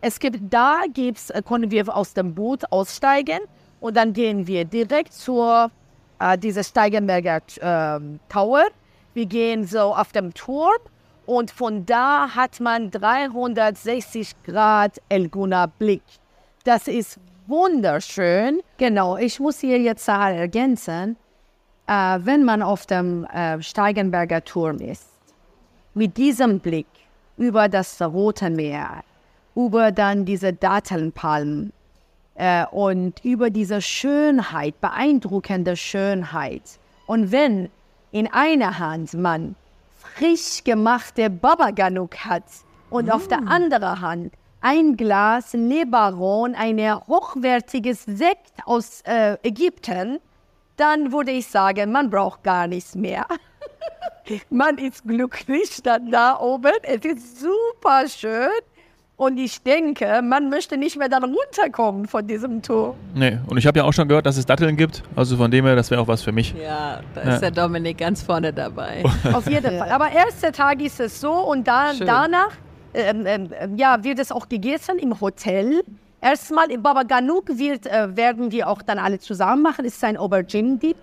Es 0.00 0.18
gibt, 0.18 0.38
da 0.50 0.82
gibt's, 0.92 1.30
äh, 1.30 1.42
können 1.42 1.70
wir 1.70 1.94
aus 1.94 2.14
dem 2.14 2.34
Boot 2.34 2.62
aussteigen 2.70 3.40
und 3.80 3.96
dann 3.96 4.12
gehen 4.12 4.46
wir 4.46 4.64
direkt 4.64 5.12
zur, 5.12 5.70
äh, 6.20 6.38
dieser 6.38 6.62
Steigenberger 6.62 7.40
ähm, 7.60 8.20
Tower. 8.28 8.66
Wir 9.14 9.26
gehen 9.26 9.66
so 9.66 9.94
auf 9.94 10.12
dem 10.12 10.32
Turm 10.34 10.78
und 11.30 11.52
von 11.52 11.86
da 11.86 12.34
hat 12.34 12.58
man 12.58 12.90
360 12.90 14.42
Grad 14.42 15.00
Elguna 15.08 15.66
Blick. 15.66 16.02
Das 16.64 16.88
ist 16.88 17.20
wunderschön. 17.46 18.58
Genau, 18.78 19.16
ich 19.16 19.38
muss 19.38 19.60
hier 19.60 19.78
jetzt 19.78 20.08
ergänzen, 20.08 21.16
äh, 21.86 22.18
wenn 22.22 22.42
man 22.42 22.62
auf 22.62 22.84
dem 22.84 23.26
äh, 23.26 23.62
Steigenberger 23.62 24.42
Turm 24.42 24.78
ist, 24.78 25.08
mit 25.94 26.16
diesem 26.16 26.58
Blick 26.58 26.88
über 27.36 27.68
das 27.68 28.02
Rote 28.02 28.50
Meer, 28.50 29.04
über 29.54 29.92
dann 29.92 30.24
diese 30.24 30.52
Dattelnpalmen 30.52 31.72
äh, 32.34 32.66
und 32.72 33.24
über 33.24 33.50
diese 33.50 33.80
Schönheit, 33.80 34.80
beeindruckende 34.80 35.76
Schönheit. 35.76 36.80
Und 37.06 37.30
wenn 37.30 37.70
in 38.10 38.26
einer 38.32 38.80
Hand 38.80 39.14
man 39.14 39.54
frisch 40.16 40.64
gemachte 40.64 41.30
Baba 41.30 41.70
Ganoush 41.70 42.16
hat 42.18 42.44
und 42.90 43.06
mm. 43.06 43.10
auf 43.10 43.28
der 43.28 43.40
mm. 43.40 43.48
anderen 43.48 44.00
Hand 44.00 44.32
ein 44.60 44.96
Glas 44.96 45.52
Lebaron, 45.52 46.54
ein 46.54 46.78
hochwertiges 47.06 48.04
Sekt 48.04 48.52
aus 48.66 49.00
äh, 49.02 49.36
Ägypten, 49.42 50.20
dann 50.76 51.12
würde 51.12 51.30
ich 51.30 51.46
sagen, 51.46 51.92
man 51.92 52.10
braucht 52.10 52.42
gar 52.42 52.66
nichts 52.66 52.94
mehr. 52.94 53.26
man 54.50 54.78
ist 54.78 55.04
glücklich 55.04 55.82
dann 55.82 56.10
da 56.10 56.38
oben. 56.38 56.72
Es 56.82 57.04
ist 57.04 57.40
super 57.40 58.06
schön. 58.08 58.50
Und 59.20 59.36
ich 59.36 59.62
denke, 59.62 60.22
man 60.22 60.48
möchte 60.48 60.78
nicht 60.78 60.96
mehr 60.96 61.10
dann 61.10 61.24
runterkommen 61.24 62.08
von 62.08 62.26
diesem 62.26 62.62
Tour. 62.62 62.96
Nee, 63.14 63.36
und 63.48 63.58
ich 63.58 63.66
habe 63.66 63.80
ja 63.80 63.84
auch 63.84 63.92
schon 63.92 64.08
gehört, 64.08 64.24
dass 64.24 64.38
es 64.38 64.46
Datteln 64.46 64.78
gibt. 64.78 65.02
Also 65.14 65.36
von 65.36 65.50
dem 65.50 65.66
her, 65.66 65.76
das 65.76 65.90
wäre 65.90 66.00
auch 66.00 66.08
was 66.08 66.22
für 66.22 66.32
mich. 66.32 66.54
Ja, 66.54 67.00
da 67.14 67.22
ja. 67.22 67.34
ist 67.34 67.40
der 67.42 67.50
Dominik 67.50 67.98
ganz 67.98 68.22
vorne 68.22 68.50
dabei. 68.50 69.04
Auf 69.34 69.46
jeden 69.46 69.76
Fall. 69.76 69.90
Aber 69.90 70.10
erster 70.10 70.52
Tag 70.52 70.80
ist 70.80 71.00
es 71.00 71.20
so 71.20 71.34
und 71.34 71.68
dann, 71.68 71.98
danach 71.98 72.52
ähm, 72.94 73.26
ähm, 73.26 73.76
ja, 73.76 74.02
wird 74.02 74.20
es 74.20 74.32
auch 74.32 74.48
gegessen 74.48 74.98
im 74.98 75.20
Hotel. 75.20 75.82
Erstmal 76.22 76.70
im 76.70 76.82
Baba 76.82 77.02
Ganoush 77.02 77.44
wird, 77.48 77.88
äh, 77.88 78.16
werden 78.16 78.50
wir 78.50 78.68
auch 78.68 78.80
dann 78.80 78.98
alle 78.98 79.18
zusammen 79.18 79.60
machen. 79.60 79.84
Es 79.84 79.96
ist 79.96 80.04
ein 80.04 80.16
Aubergine-Dip. 80.16 80.96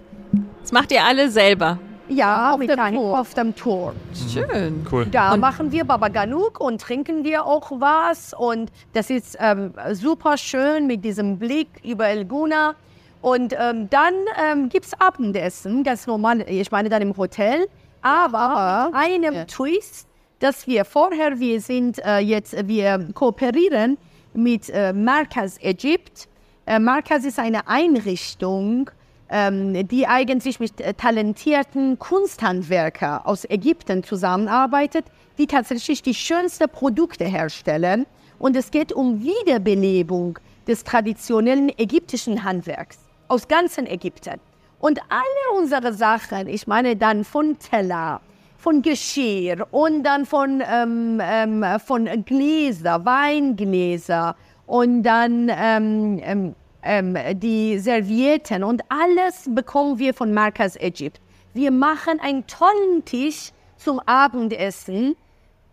Das 0.64 0.72
macht 0.72 0.92
ihr 0.92 1.04
alle 1.04 1.30
selber? 1.30 1.78
Ja, 2.10 2.54
auf, 2.54 2.60
dem 2.60 2.96
Tour. 2.96 3.20
auf 3.20 3.34
dem 3.34 3.56
Tour. 3.56 3.94
Schön. 4.32 4.86
Cool. 4.92 5.06
Da 5.08 5.34
und 5.34 5.40
machen 5.40 5.72
wir 5.72 5.84
Baba 5.84 6.08
Ganoush 6.08 6.58
und 6.60 6.82
trinken 6.82 7.24
wir 7.24 7.46
auch 7.46 7.72
was. 7.72 8.34
Und 8.34 8.72
das 8.94 9.10
ist 9.10 9.38
ähm, 9.40 9.74
super 9.94 10.38
schön 10.38 10.88
mit 10.88 11.04
diesem 11.04 11.38
Blick 11.38 11.68
über 11.84 12.08
Elguna. 12.08 12.76
Und 13.22 13.54
ähm, 13.60 13.90
dann 13.90 14.14
ähm, 14.42 14.70
gibt 14.70 14.86
es 14.86 14.94
Abendessen, 15.00 15.84
ganz 15.84 16.08
normal, 16.08 16.46
ich 16.48 16.72
meine 16.72 16.90
dann 16.90 17.02
im 17.02 17.16
Hotel. 17.18 17.68
Aber 18.02 18.92
einem 18.94 19.34
ja. 19.34 19.46
Twist, 19.46 20.08
dass 20.40 20.68
wir 20.68 20.86
vorher, 20.86 21.40
wir 21.40 21.60
sind 21.60 22.00
äh, 22.06 22.20
jetzt, 22.20 22.56
wir 22.68 23.10
kooperieren 23.14 23.98
mit 24.34 24.70
äh, 24.70 24.94
Markaz 24.94 25.58
Egypt. 25.62 26.30
Äh, 26.66 26.80
Markaz 26.80 27.26
ist 27.26 27.40
eine 27.40 27.68
Einrichtung, 27.68 28.92
ähm, 29.30 29.88
die 29.88 30.08
eigentlich 30.08 30.60
mit 30.60 30.80
äh, 30.82 30.94
talentierten 30.94 32.00
Kunsthandwerkern 32.00 33.22
aus 33.26 33.46
Ägypten 33.50 34.04
zusammenarbeitet, 34.04 35.06
die 35.38 35.48
tatsächlich 35.48 36.02
die 36.02 36.14
schönsten 36.14 36.70
Produkte 36.70 37.26
herstellen. 37.26 38.06
Und 38.40 38.56
es 38.56 38.72
geht 38.72 38.94
um 38.94 39.22
Wiederbelebung 39.22 40.40
des 40.68 40.84
traditionellen 40.84 41.70
ägyptischen 41.78 42.44
Handwerks 42.44 43.00
aus 43.28 43.48
ganzen 43.48 43.88
Ägypten. 43.88 44.40
Und 44.80 45.00
alle 45.10 45.60
unsere 45.60 45.94
Sachen, 45.94 46.48
ich 46.48 46.68
meine 46.68 46.96
dann 46.96 47.24
von 47.24 47.58
Teller, 47.58 48.22
von 48.58 48.82
Geschirr 48.82 49.68
und 49.72 50.04
dann 50.04 50.26
von, 50.26 50.62
ähm, 50.70 51.22
ähm, 51.24 51.66
von 51.84 52.08
Gläser, 52.26 53.04
Weingläser 53.04 54.36
und 54.66 55.04
dann 55.04 55.50
ähm, 55.50 56.56
ähm 56.88 57.18
die 57.40 57.78
Servietten 57.80 58.64
und 58.64 58.82
alles 58.90 59.50
bekommen 59.54 60.00
wir 60.00 60.14
von 60.14 60.34
Markas 60.34 60.76
Egypt. 60.78 61.20
Wir 61.54 61.72
machen 61.72 62.20
einen 62.20 62.46
tollen 62.48 63.04
Tisch 63.06 63.52
zum 63.78 64.00
Abendessen, 64.06 65.16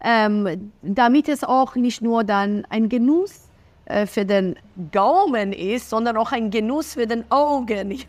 ähm, 0.01 0.73
damit 0.83 1.29
es 1.29 1.45
auch 1.45 1.75
nicht 1.75 2.03
nur 2.03 2.25
dann 2.25 2.67
ein 2.69 2.89
Genuss 2.89 3.49
äh, 3.87 4.07
für 4.07 4.25
den 4.25 4.57
Gaumen 4.93 5.53
ist, 5.53 5.91
sondern 5.91 6.17
auch 6.17 6.33
ein 6.33 6.51
Genuss 6.51 6.95
für 6.95 7.07
den 7.07 7.31
Augen. 7.31 7.99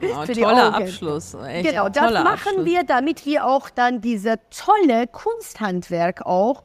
Ja, 0.00 0.22
für 0.26 0.32
toller 0.34 0.74
Augen. 0.74 0.84
Abschluss. 0.84 1.34
Echt 1.48 1.70
genau, 1.70 1.88
das 1.88 2.12
machen 2.12 2.26
Abschluss. 2.26 2.64
wir, 2.66 2.82
damit 2.84 3.24
wir 3.24 3.46
auch 3.46 3.70
dann 3.70 4.02
diese 4.02 4.38
tolle 4.50 5.06
Kunsthandwerk 5.06 6.26
auch 6.26 6.62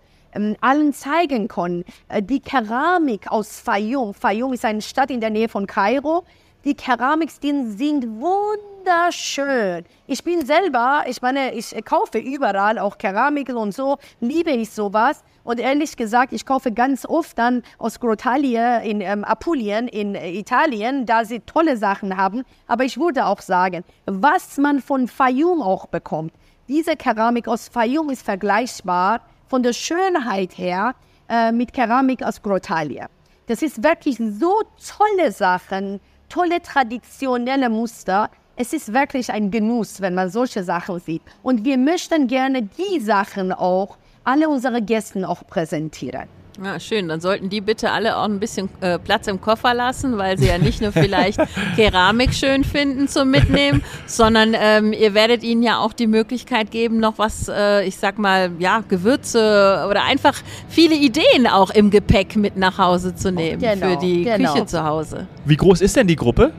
allen 0.62 0.94
zeigen 0.94 1.48
können. 1.48 1.84
Äh, 2.08 2.22
die 2.22 2.40
Keramik 2.40 3.32
aus 3.32 3.60
Fayum, 3.60 4.14
Fayum 4.14 4.54
ist 4.54 4.66
eine 4.66 4.82
Stadt 4.82 5.12
in 5.12 5.22
der 5.22 5.30
Nähe 5.30 5.50
von 5.50 5.68
Kairo, 5.68 6.24
die 6.66 6.76
Keramikstile 6.76 7.68
sind 7.68 8.06
wunderschön. 8.20 9.86
Ich 10.08 10.26
bin 10.26 10.46
selber, 10.46 11.06
ich 11.08 11.22
meine, 11.22 11.54
ich 11.54 11.74
kaufe 11.86 12.18
überall 12.18 12.78
auch 12.80 12.98
Keramik 12.98 13.48
und 13.50 13.74
so, 13.74 13.98
liebe 14.20 14.52
ich 14.52 14.70
sowas. 14.72 15.24
Und 15.46 15.62
ehrlich 15.62 15.96
gesagt, 15.96 16.34
ich 16.34 16.46
kaufe 16.46 16.74
ganz 16.74 17.06
oft 17.06 17.38
dann 17.38 17.64
aus 17.78 18.02
Grottaglie 18.02 18.84
in 18.84 19.00
ähm, 19.00 19.24
Apulien 19.24 19.88
in 19.88 20.16
Italien, 20.16 21.06
da 21.06 21.24
sie 21.24 21.40
tolle 21.40 21.78
Sachen 21.78 22.18
haben. 22.18 22.44
Aber 22.68 22.84
ich 22.84 23.00
würde 23.00 23.26
auch 23.26 23.40
sagen, 23.40 23.86
was 24.06 24.58
man 24.58 24.82
von 24.82 25.08
Fayum 25.08 25.62
auch 25.62 25.88
bekommt, 25.88 26.34
diese 26.68 26.98
Keramik 26.98 27.48
aus 27.48 27.70
Fayum 27.70 28.10
ist 28.10 28.22
vergleichbar 28.22 29.22
von 29.50 29.64
der 29.64 29.74
Schönheit 29.74 30.58
her 30.58 30.96
äh, 31.28 31.52
mit 31.52 31.74
Keramik 31.74 32.24
aus 32.24 32.42
Grottalia. 32.42 33.10
Das 33.48 33.62
ist 33.62 33.84
wirklich 33.84 34.18
so 34.18 34.62
tolle 34.98 35.32
Sachen, 35.32 36.00
tolle 36.30 36.62
traditionelle 36.62 37.70
Muster. 37.70 38.30
Es 38.56 38.74
ist 38.74 38.94
wirklich 38.94 39.32
ein 39.32 39.50
Genuss, 39.50 40.02
wenn 40.02 40.14
man 40.14 40.30
solche 40.30 40.64
Sachen 40.64 41.00
sieht. 41.00 41.24
Und 41.42 41.66
wir 41.66 41.78
möchten 41.78 42.28
gerne 42.28 42.62
die 42.62 43.00
Sachen 43.00 43.52
auch 43.52 43.98
alle 44.24 44.48
unsere 44.48 44.82
Gäste 44.82 45.28
auch 45.28 45.46
präsentieren. 45.48 46.39
Ja, 46.62 46.80
schön. 46.80 47.08
Dann 47.08 47.22
sollten 47.22 47.50
die 47.50 47.62
bitte 47.62 47.92
alle 47.92 48.18
auch 48.18 48.26
ein 48.26 48.40
bisschen 48.40 48.70
äh, 48.82 49.00
Platz 49.00 49.28
im 49.28 49.40
Koffer 49.40 49.74
lassen, 49.74 50.18
weil 50.18 50.38
sie 50.38 50.48
ja 50.48 50.58
nicht 50.58 50.82
nur 50.82 50.92
vielleicht 50.92 51.40
Keramik 51.78 52.34
schön 52.34 52.66
finden 52.66 53.08
zum 53.08 53.32
Mitnehmen, 53.32 53.82
sondern 54.06 54.54
ähm, 54.60 54.92
ihr 54.92 55.14
werdet 55.14 55.44
ihnen 55.44 55.64
ja 55.64 55.80
auch 55.80 55.94
die 55.94 56.08
Möglichkeit 56.08 56.70
geben, 56.72 57.00
noch 57.00 57.18
was, 57.18 57.48
äh, 57.48 57.86
ich 57.86 57.98
sag 57.98 58.18
mal, 58.18 58.52
ja, 58.60 58.84
Gewürze 58.88 59.86
oder 59.90 60.04
einfach 60.04 60.36
viele 60.68 60.96
Ideen 60.96 61.48
auch 61.48 61.70
im 61.70 61.92
Gepäck 61.92 62.36
mit 62.36 62.58
nach 62.58 62.78
Hause 62.78 63.16
zu 63.16 63.32
nehmen 63.32 63.62
Genau, 63.62 63.88
für 63.92 63.98
die 63.98 64.24
genau. 64.26 64.54
Küche 64.54 64.66
zu 64.66 64.84
Hause. 64.84 65.28
Wie 65.46 65.56
groß 65.56 65.80
ist 65.80 65.96
denn 65.96 66.08
die 66.08 66.18
Gruppe? 66.18 66.52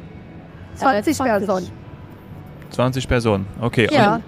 20 0.76 1.16
20. 1.16 1.47
Personen. 1.47 1.68
20 2.70 3.09
Personen. 3.09 3.47
Okay. 3.61 3.88
Ja. 3.92 4.20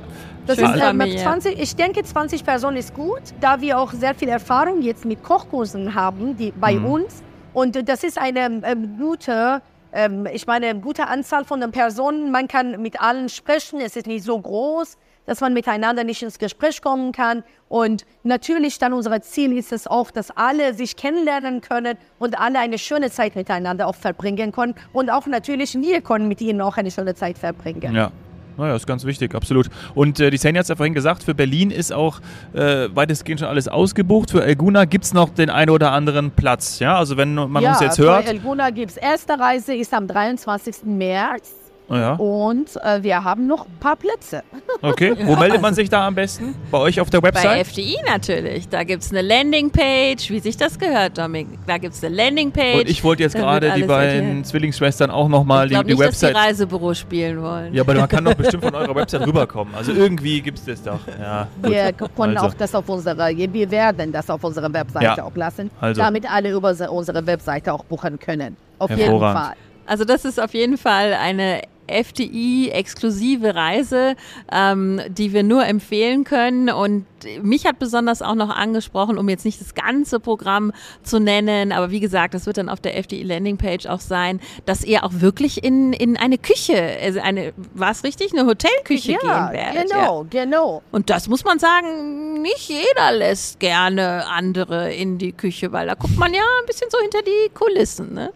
Das 0.46 0.56
Schön 0.56 0.66
ist, 0.66 0.74
ähm, 0.74 0.80
familiär. 0.80 1.22
20, 1.22 1.58
ich 1.60 1.76
denke, 1.76 2.02
20 2.02 2.44
Personen 2.44 2.76
ist 2.76 2.94
gut, 2.94 3.22
da 3.40 3.60
wir 3.60 3.78
auch 3.78 3.92
sehr 3.92 4.14
viel 4.14 4.28
Erfahrung 4.28 4.82
jetzt 4.82 5.04
mit 5.04 5.22
Kochkursen 5.22 5.94
haben, 5.94 6.36
die 6.36 6.52
bei 6.52 6.74
Mhm. 6.74 6.84
uns. 6.86 7.22
Und 7.54 7.76
äh, 7.76 7.84
das 7.84 8.02
ist 8.02 8.18
eine 8.18 8.60
ähm, 8.64 8.96
gute, 8.98 9.62
ähm, 9.92 10.26
ich 10.32 10.46
meine, 10.46 10.66
eine 10.68 10.80
gute 10.80 11.06
Anzahl 11.06 11.44
von 11.44 11.60
den 11.60 11.70
Personen. 11.70 12.32
Man 12.32 12.48
kann 12.48 12.80
mit 12.82 13.00
allen 13.00 13.28
sprechen. 13.28 13.80
Es 13.80 13.94
ist 13.94 14.06
nicht 14.06 14.24
so 14.24 14.38
groß, 14.40 14.96
dass 15.26 15.40
man 15.40 15.52
miteinander 15.52 16.02
nicht 16.02 16.22
ins 16.22 16.38
Gespräch 16.40 16.82
kommen 16.82 17.12
kann. 17.12 17.44
Und 17.68 18.04
natürlich 18.24 18.78
dann 18.80 18.92
unser 18.92 19.20
Ziel 19.22 19.56
ist 19.56 19.70
es 19.72 19.86
auch, 19.86 20.10
dass 20.10 20.32
alle 20.36 20.74
sich 20.74 20.96
kennenlernen 20.96 21.60
können 21.60 21.96
und 22.18 22.40
alle 22.40 22.58
eine 22.58 22.78
schöne 22.78 23.10
Zeit 23.12 23.36
miteinander 23.36 23.86
auch 23.86 23.94
verbringen 23.94 24.50
können. 24.50 24.74
Und 24.92 25.10
auch 25.10 25.26
natürlich 25.26 25.74
wir 25.74 26.00
können 26.00 26.26
mit 26.26 26.40
ihnen 26.40 26.60
auch 26.60 26.76
eine 26.78 26.90
schöne 26.90 27.14
Zeit 27.14 27.38
verbringen. 27.38 27.94
ja. 27.94 28.10
Naja, 28.56 28.76
ist 28.76 28.86
ganz 28.86 29.04
wichtig, 29.04 29.34
absolut. 29.34 29.68
Und 29.94 30.20
äh, 30.20 30.30
die 30.30 30.36
Sani 30.36 30.56
hat 30.56 30.64
es 30.64 30.68
ja 30.68 30.76
vorhin 30.76 30.94
gesagt, 30.94 31.22
für 31.22 31.34
Berlin 31.34 31.70
ist 31.70 31.92
auch 31.92 32.20
äh, 32.52 32.88
weitestgehend 32.94 33.40
schon 33.40 33.48
alles 33.48 33.68
ausgebucht. 33.68 34.30
Für 34.30 34.44
Elguna 34.44 34.84
gibt 34.84 35.04
es 35.04 35.14
noch 35.14 35.30
den 35.30 35.50
einen 35.50 35.70
oder 35.70 35.92
anderen 35.92 36.30
Platz. 36.30 36.78
Ja, 36.78 36.96
also 36.96 37.16
wenn 37.16 37.34
man 37.34 37.62
ja, 37.62 37.72
uns 37.72 37.80
jetzt 37.80 37.96
für 37.96 38.04
hört. 38.04 38.28
Elguna 38.28 38.70
gibt 38.70 38.92
es 38.92 38.96
erste 38.96 39.38
Reise 39.38 39.74
ist 39.74 39.94
am 39.94 40.06
23. 40.06 40.84
März 40.84 41.61
ja, 41.92 42.14
und 42.14 42.68
äh, 42.82 43.02
wir 43.02 43.22
haben 43.22 43.46
noch 43.46 43.66
ein 43.66 43.78
paar 43.80 43.96
Plätze. 43.96 44.42
okay. 44.82 45.14
Wo 45.24 45.36
meldet 45.36 45.60
man 45.60 45.74
sich 45.74 45.88
da 45.88 46.06
am 46.06 46.14
besten? 46.14 46.54
Bei 46.70 46.78
euch 46.78 47.00
auf 47.00 47.10
der 47.10 47.20
Bei 47.20 47.28
Website? 47.28 47.66
FDI 47.66 47.96
natürlich. 48.06 48.68
Da 48.68 48.82
gibt 48.84 49.02
es 49.02 49.10
eine 49.10 49.22
Landingpage, 49.22 50.30
wie 50.30 50.40
sich 50.40 50.56
das 50.56 50.78
gehört, 50.78 51.18
Dominik. 51.18 51.58
Da 51.66 51.78
gibt 51.78 51.94
es 51.94 52.02
eine 52.04 52.14
Landingpage. 52.14 52.80
Und 52.80 52.88
ich 52.88 53.04
wollte 53.04 53.22
jetzt 53.22 53.34
gerade 53.34 53.70
die 53.72 53.82
beiden 53.84 54.26
erklärt. 54.26 54.46
Zwillingsschwestern 54.46 55.10
auch 55.10 55.28
nochmal 55.28 55.68
die, 55.68 55.74
glaube 55.74 55.86
die 55.88 55.94
nicht, 55.94 56.02
dass 56.08 56.18
die 56.18 56.26
Website. 56.26 56.36
Reisebüro 56.48 56.94
spielen 56.94 57.42
wollen. 57.42 57.74
Ja, 57.74 57.82
aber 57.82 57.94
man 57.94 58.08
kann 58.08 58.24
doch 58.24 58.34
bestimmt 58.34 58.64
von 58.64 58.74
eurer 58.74 58.94
Website 58.94 59.26
rüberkommen. 59.26 59.74
Also 59.74 59.92
irgendwie 59.92 60.40
gibt 60.40 60.58
es 60.58 60.64
das 60.64 60.82
doch. 60.82 61.00
Ja. 61.20 61.46
Wir 61.62 61.92
können 61.92 62.36
Also. 62.36 62.48
auch 62.48 62.54
das 62.54 62.74
auf 62.74 62.88
unsere, 62.88 63.28
wir 63.36 63.70
werden 63.70 64.12
das 64.12 64.30
auf 64.30 64.42
unserer 64.44 64.72
Webseite 64.72 65.04
Ja. 65.04 65.22
auch 65.24 65.36
lassen, 65.36 65.70
Also. 65.80 66.00
damit 66.00 66.30
alle 66.30 66.50
über 66.52 66.74
se- 66.74 66.90
unsere 66.90 67.26
Webseite 67.26 67.72
auch 67.72 67.84
buchen 67.84 68.18
können. 68.18 68.56
Auf 68.78 68.90
jeden. 68.90 69.18
Fall. 69.20 69.52
Also 69.86 70.04
das 70.04 70.24
ist 70.24 70.40
auf 70.40 70.54
jeden 70.54 70.78
Fall 70.78 71.12
eine 71.14 71.60
FDI-exklusive 71.86 73.54
Reise, 73.54 74.16
ähm, 74.50 75.00
die 75.08 75.32
wir 75.32 75.42
nur 75.42 75.64
empfehlen 75.66 76.24
können. 76.24 76.70
Und 76.70 77.06
mich 77.42 77.66
hat 77.66 77.78
besonders 77.78 78.22
auch 78.22 78.34
noch 78.34 78.50
angesprochen, 78.50 79.18
um 79.18 79.28
jetzt 79.28 79.44
nicht 79.44 79.60
das 79.60 79.74
ganze 79.74 80.20
Programm 80.20 80.72
zu 81.02 81.20
nennen, 81.20 81.72
aber 81.72 81.90
wie 81.90 82.00
gesagt, 82.00 82.34
das 82.34 82.46
wird 82.46 82.56
dann 82.58 82.68
auf 82.68 82.80
der 82.80 82.96
FDI-Landingpage 82.96 83.86
auch 83.86 84.00
sein, 84.00 84.40
dass 84.66 84.84
ihr 84.84 85.04
auch 85.04 85.12
wirklich 85.14 85.62
in, 85.64 85.92
in 85.92 86.16
eine 86.16 86.38
Küche, 86.38 86.96
also 87.02 87.20
eine, 87.20 87.52
war 87.74 87.90
es 87.90 88.04
richtig, 88.04 88.32
eine 88.32 88.46
Hotelküche 88.46 89.12
Ja, 89.12 89.18
gehen 89.50 89.58
werdet. 89.58 89.90
genau, 89.90 90.26
genau. 90.30 90.82
Und 90.90 91.10
das 91.10 91.28
muss 91.28 91.44
man 91.44 91.58
sagen, 91.58 92.42
nicht 92.42 92.68
jeder 92.68 93.12
lässt 93.12 93.60
gerne 93.60 94.26
andere 94.28 94.92
in 94.92 95.18
die 95.18 95.32
Küche, 95.32 95.72
weil 95.72 95.86
da 95.86 95.94
guckt 95.94 96.16
man 96.16 96.32
ja 96.34 96.42
ein 96.60 96.66
bisschen 96.66 96.90
so 96.90 96.98
hinter 97.00 97.22
die 97.22 97.50
Kulissen. 97.54 98.14
Ne? 98.14 98.32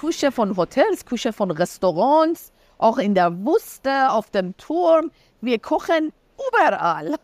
Küche 0.00 0.32
von 0.32 0.56
Hotels, 0.56 1.04
Küche 1.04 1.32
von 1.34 1.50
Restaurants, 1.50 2.52
auch 2.78 2.98
in 2.98 3.14
der 3.14 3.44
Wüste, 3.44 4.10
auf 4.10 4.30
dem 4.30 4.56
Turm. 4.56 5.10
Wir 5.40 5.58
kochen 5.58 6.12
überall. 6.50 7.14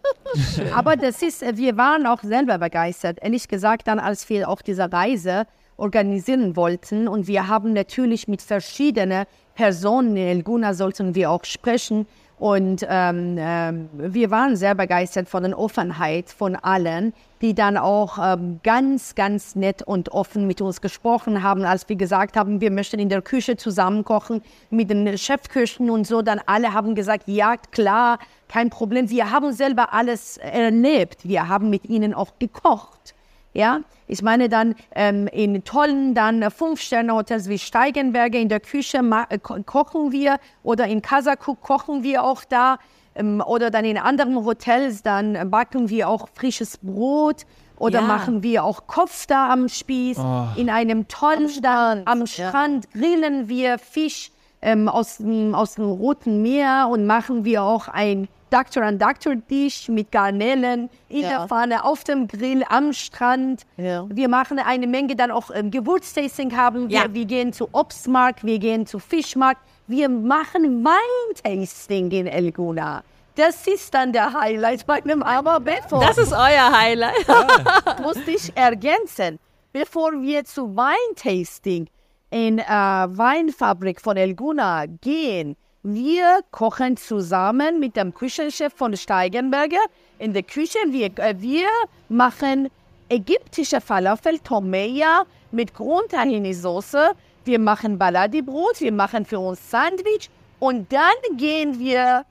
Aber 0.75 0.97
das 0.97 1.23
ist, 1.23 1.43
äh, 1.43 1.57
wir 1.57 1.77
waren 1.77 2.07
auch 2.07 2.23
selber 2.23 2.59
begeistert. 2.59 3.19
Ehrlich 3.23 3.49
gesagt, 3.49 3.87
dann 3.87 3.99
als 3.99 4.29
wir 4.29 4.49
auch 4.49 4.61
diese 4.61 4.93
Reise 4.93 5.47
organisieren 5.77 6.55
wollten 6.57 7.09
und 7.09 7.27
wir 7.27 7.49
haben 7.49 7.73
natürlich 7.73 8.29
mit 8.29 8.43
verschiedenen 8.43 9.25
Personen 9.55 10.17
in 10.17 10.29
Elguna 10.29 10.75
sollten 10.75 11.15
wir 11.15 11.31
auch 11.31 11.45
sprechen 11.45 12.07
und 12.45 12.87
ähm, 12.91 13.37
ähm, 13.39 13.89
wir 13.95 14.31
waren 14.31 14.55
sehr 14.55 14.75
begeistert 14.75 15.31
von 15.31 15.45
der 15.45 15.59
Offenheit 15.59 16.29
von 16.29 16.57
allen, 16.57 17.15
die 17.41 17.55
dann 17.55 17.79
auch 17.79 18.19
ähm, 18.21 18.61
ganz, 18.63 19.15
ganz 19.15 19.57
nett 19.57 19.81
und 19.83 20.11
offen 20.11 20.47
mit 20.47 20.61
uns 20.61 20.83
gesprochen 20.83 21.43
haben, 21.43 21.65
als 21.65 21.89
wir 21.89 21.97
gesagt 21.97 22.37
haben, 22.37 22.61
wir 22.61 22.71
möchten 22.71 23.01
in 23.01 23.09
der 23.09 23.23
Küche 23.23 23.57
zusammen 23.57 24.05
kochen 24.05 24.43
mit 24.69 24.91
den 24.91 25.17
Chefküchen 25.17 25.89
und 25.89 26.07
so. 26.07 26.21
Dann 26.21 26.39
alle 26.45 26.75
haben 26.75 26.95
gesagt, 26.95 27.29
ja 27.29 27.57
klar, 27.57 28.19
kein 28.47 28.69
Problem. 28.69 29.09
Wir 29.09 29.31
haben 29.31 29.55
selber 29.55 29.95
alles 29.95 30.37
erlebt. 30.37 31.27
Wir 31.27 31.49
haben 31.49 31.71
mit 31.71 31.87
ihnen 31.87 32.13
auch 32.13 32.39
gekocht. 32.39 33.14
Ja, 33.55 33.81
ich 34.09 34.21
meine 34.21 34.49
dann 34.49 34.75
ähm, 34.97 35.29
in 35.29 35.63
tollen 35.63 36.13
dann 36.15 36.43
äh, 36.43 36.51
Fünf-Sterne-Hotels 36.51 37.49
wie 37.49 37.59
Steigenberge 37.59 38.39
in 38.39 38.49
der 38.49 38.59
Küche 38.59 38.99
äh, 39.29 39.39
ko 39.39 39.63
kochen 39.65 40.11
wir 40.11 40.39
oder 40.65 40.87
in 40.89 41.01
Kasakuk 41.01 41.61
kochen 41.61 42.03
wir 42.03 42.25
auch 42.25 42.43
da 42.45 42.79
ähm, 43.15 43.41
oder 43.47 43.71
dann 43.71 43.85
in 43.85 43.97
anderen 43.97 44.45
Hotels 44.45 45.05
dann 45.05 45.51
backen 45.53 45.89
wir 45.89 46.09
auch 46.09 46.29
frisches 46.35 46.79
Brot 46.79 47.47
oder 47.79 48.01
Ja. 48.01 48.07
machen 48.07 48.43
wir 48.43 48.65
auch 48.65 48.89
Kofta 48.89 49.53
am 49.53 49.69
Spieß 49.69 50.19
in 50.57 50.69
einem 50.69 51.07
tollen 51.07 51.49
Strand. 51.49 52.09
Am 52.09 52.27
Strand 52.27 52.91
grillen 52.93 53.49
wir 53.49 53.79
Fisch 53.79 54.33
ähm, 54.63 54.89
aus, 54.89 55.19
dem, 55.19 55.55
aus 55.55 55.75
dem 55.77 55.85
Roten 55.85 56.43
Meer 56.43 56.89
und 56.91 57.07
machen 57.07 57.45
wir 57.45 57.63
auch 57.63 57.87
ein 57.87 58.29
Dr. 58.55 58.85
and 58.85 59.03
Dr. 59.03 59.35
Dish 59.35 59.89
mit 59.89 60.13
Garnelen 60.13 60.89
in 61.09 61.23
Ja. 61.23 61.29
der 61.29 61.49
Pfanne, 61.49 61.85
auf 61.85 62.05
dem 62.05 62.29
Grill, 62.29 62.63
am 62.69 62.93
Strand. 62.93 63.63
Ja. 63.77 64.07
Wir 64.09 64.29
machen 64.29 64.61
eine 64.61 64.87
Menge 64.87 65.17
dann 65.17 65.33
auch 65.33 65.51
ähm, 65.53 65.73
Gewürztasting 65.73 66.57
haben 66.57 66.89
wir. 66.89 66.97
Ja. 66.99 67.05
Wir 67.13 67.25
gehen 67.25 67.53
zu 67.53 67.69
Obstmarkt, 67.73 68.45
wir 68.45 68.61
gehen 68.61 68.87
zu 68.87 69.01
Fischmarkt. 69.01 69.61
Wir 69.89 70.09
machen 70.09 70.85
Weintasting 70.85 72.11
in 72.13 72.27
Elguna. 72.29 73.03
Das 73.35 73.67
ist 73.67 73.93
dann 73.93 74.13
der 74.13 74.33
Highlight 74.33 74.87
bei 74.87 75.03
einem 75.03 75.25
Aber 75.25 75.59
bevor 75.59 76.01
Das 76.07 76.17
ist 76.17 76.33
euer 76.33 76.71
Highlight. 76.73 77.27
musste 78.03 78.31
ich 78.31 78.57
ergänzen, 78.57 79.41
bevor 79.73 80.13
wir 80.23 80.45
zu 80.45 80.77
Weintasting 80.77 81.89
in 82.31 82.61
äh, 82.61 82.65
Weinfabrik 82.69 84.01
von 84.01 84.17
Elguna 84.17 84.87
gehen. 84.87 85.57
Wir 85.87 86.41
kochen 86.51 86.97
zusammen 86.97 87.79
mit 87.79 87.95
dem 87.95 88.15
Küchenchef 88.15 88.73
von 88.75 88.97
Steigenberger 88.97 89.85
in 90.19 90.33
der 90.33 90.43
Küche. 90.43 90.79
Wir, 90.89 91.11
äh, 91.19 91.35
wir 91.37 91.67
machen 92.09 92.71
ägyptische 93.11 93.83
Falafel, 93.83 94.39
Tomeya 94.39 95.25
mit 95.53 95.75
Grundtahini-Soße. 95.75 97.11
Wir 97.45 97.59
machen 97.59 97.99
Baladi-Brot, 97.99 98.81
wir 98.81 98.93
machen 98.93 99.27
für 99.27 99.39
uns 99.39 99.71
Sandwich 99.71 100.31
und 100.59 100.91
dann 100.91 101.37
gehen 101.37 101.79
wir 101.79 102.25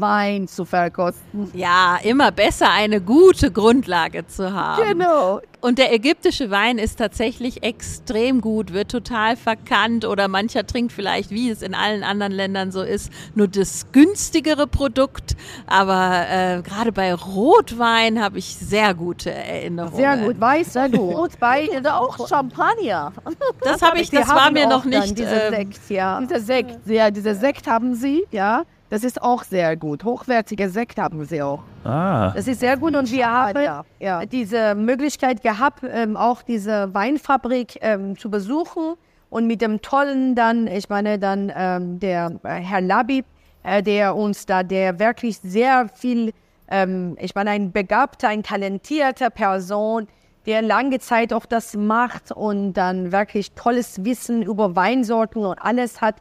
Wein 0.00 0.46
zu 0.46 0.64
verkosten. 0.64 1.50
Ja, 1.54 1.98
immer 2.02 2.30
besser 2.30 2.70
eine 2.70 3.00
gute 3.00 3.50
Grundlage 3.50 4.26
zu 4.26 4.52
haben. 4.52 4.82
Genau. 4.98 5.40
Und 5.62 5.78
der 5.78 5.92
ägyptische 5.92 6.50
Wein 6.50 6.78
ist 6.78 6.98
tatsächlich 6.98 7.62
extrem 7.62 8.40
gut, 8.40 8.72
wird 8.72 8.90
total 8.90 9.36
verkannt 9.36 10.04
oder 10.04 10.28
mancher 10.28 10.66
trinkt 10.66 10.92
vielleicht, 10.92 11.30
wie 11.30 11.50
es 11.50 11.62
in 11.62 11.74
allen 11.74 12.04
anderen 12.04 12.32
Ländern 12.32 12.70
so 12.70 12.82
ist, 12.82 13.10
nur 13.34 13.48
das 13.48 13.90
günstigere 13.90 14.66
Produkt. 14.66 15.34
Aber 15.66 16.26
äh, 16.30 16.62
gerade 16.62 16.92
bei 16.92 17.12
Rotwein 17.14 18.22
habe 18.22 18.38
ich 18.38 18.54
sehr 18.56 18.94
gute 18.94 19.32
Erinnerungen. 19.32 19.96
Sehr 19.96 20.16
gut, 20.18 20.40
weiß 20.40 20.74
sehr 20.74 20.88
gut. 20.90 21.14
Und 21.16 21.40
bei 21.40 21.68
auch 21.90 22.28
Champagner. 22.28 23.12
Das 23.62 23.82
habe 23.82 23.98
ich, 23.98 24.10
das 24.10 24.28
war 24.28 24.50
mir 24.50 24.68
noch 24.68 24.82
dann 24.82 24.90
nicht. 24.90 25.18
Diese 25.18 25.34
ähm, 25.34 25.54
Sekt, 25.54 25.90
ja. 25.90 26.20
Dieser 26.20 26.40
Sekt, 26.40 26.86
ja, 26.86 27.10
dieser 27.10 27.34
Sekt 27.34 27.66
haben 27.66 27.94
sie, 27.94 28.24
ja. 28.30 28.64
Das 28.88 29.02
ist 29.02 29.20
auch 29.20 29.42
sehr 29.42 29.76
gut. 29.76 30.04
Hochwertiger 30.04 30.68
Sekt 30.68 30.98
haben 30.98 31.24
sie 31.24 31.42
auch. 31.42 31.62
Ah, 31.84 32.32
Das 32.34 32.46
ist 32.46 32.60
sehr 32.60 32.76
gut 32.76 32.94
und 32.94 33.10
wir 33.10 33.28
haben 33.28 33.84
ja. 33.98 34.24
diese 34.26 34.74
Möglichkeit 34.76 35.42
gehabt, 35.42 35.82
ähm, 35.88 36.16
auch 36.16 36.42
diese 36.42 36.94
Weinfabrik 36.94 37.78
ähm, 37.80 38.16
zu 38.16 38.30
besuchen 38.30 38.94
und 39.28 39.46
mit 39.48 39.60
dem 39.60 39.82
tollen 39.82 40.34
dann, 40.36 40.68
ich 40.68 40.88
meine 40.88 41.18
dann 41.18 41.52
ähm, 41.54 41.98
der 41.98 42.32
äh, 42.44 42.60
Herr 42.60 42.80
Labib, 42.80 43.26
äh, 43.64 43.82
der 43.82 44.14
uns 44.14 44.46
da, 44.46 44.62
der 44.62 45.00
wirklich 45.00 45.38
sehr 45.38 45.88
viel, 45.88 46.32
ähm, 46.68 47.16
ich 47.20 47.34
meine 47.34 47.50
ein 47.50 47.72
begabter, 47.72 48.28
ein 48.28 48.44
talentierter 48.44 49.30
Person, 49.30 50.06
der 50.46 50.62
lange 50.62 51.00
Zeit 51.00 51.32
auch 51.32 51.44
das 51.46 51.76
macht 51.76 52.30
und 52.30 52.74
dann 52.74 53.10
wirklich 53.10 53.52
tolles 53.52 54.04
Wissen 54.04 54.42
über 54.42 54.76
Weinsorten 54.76 55.44
und 55.44 55.58
alles 55.58 56.00
hat, 56.00 56.16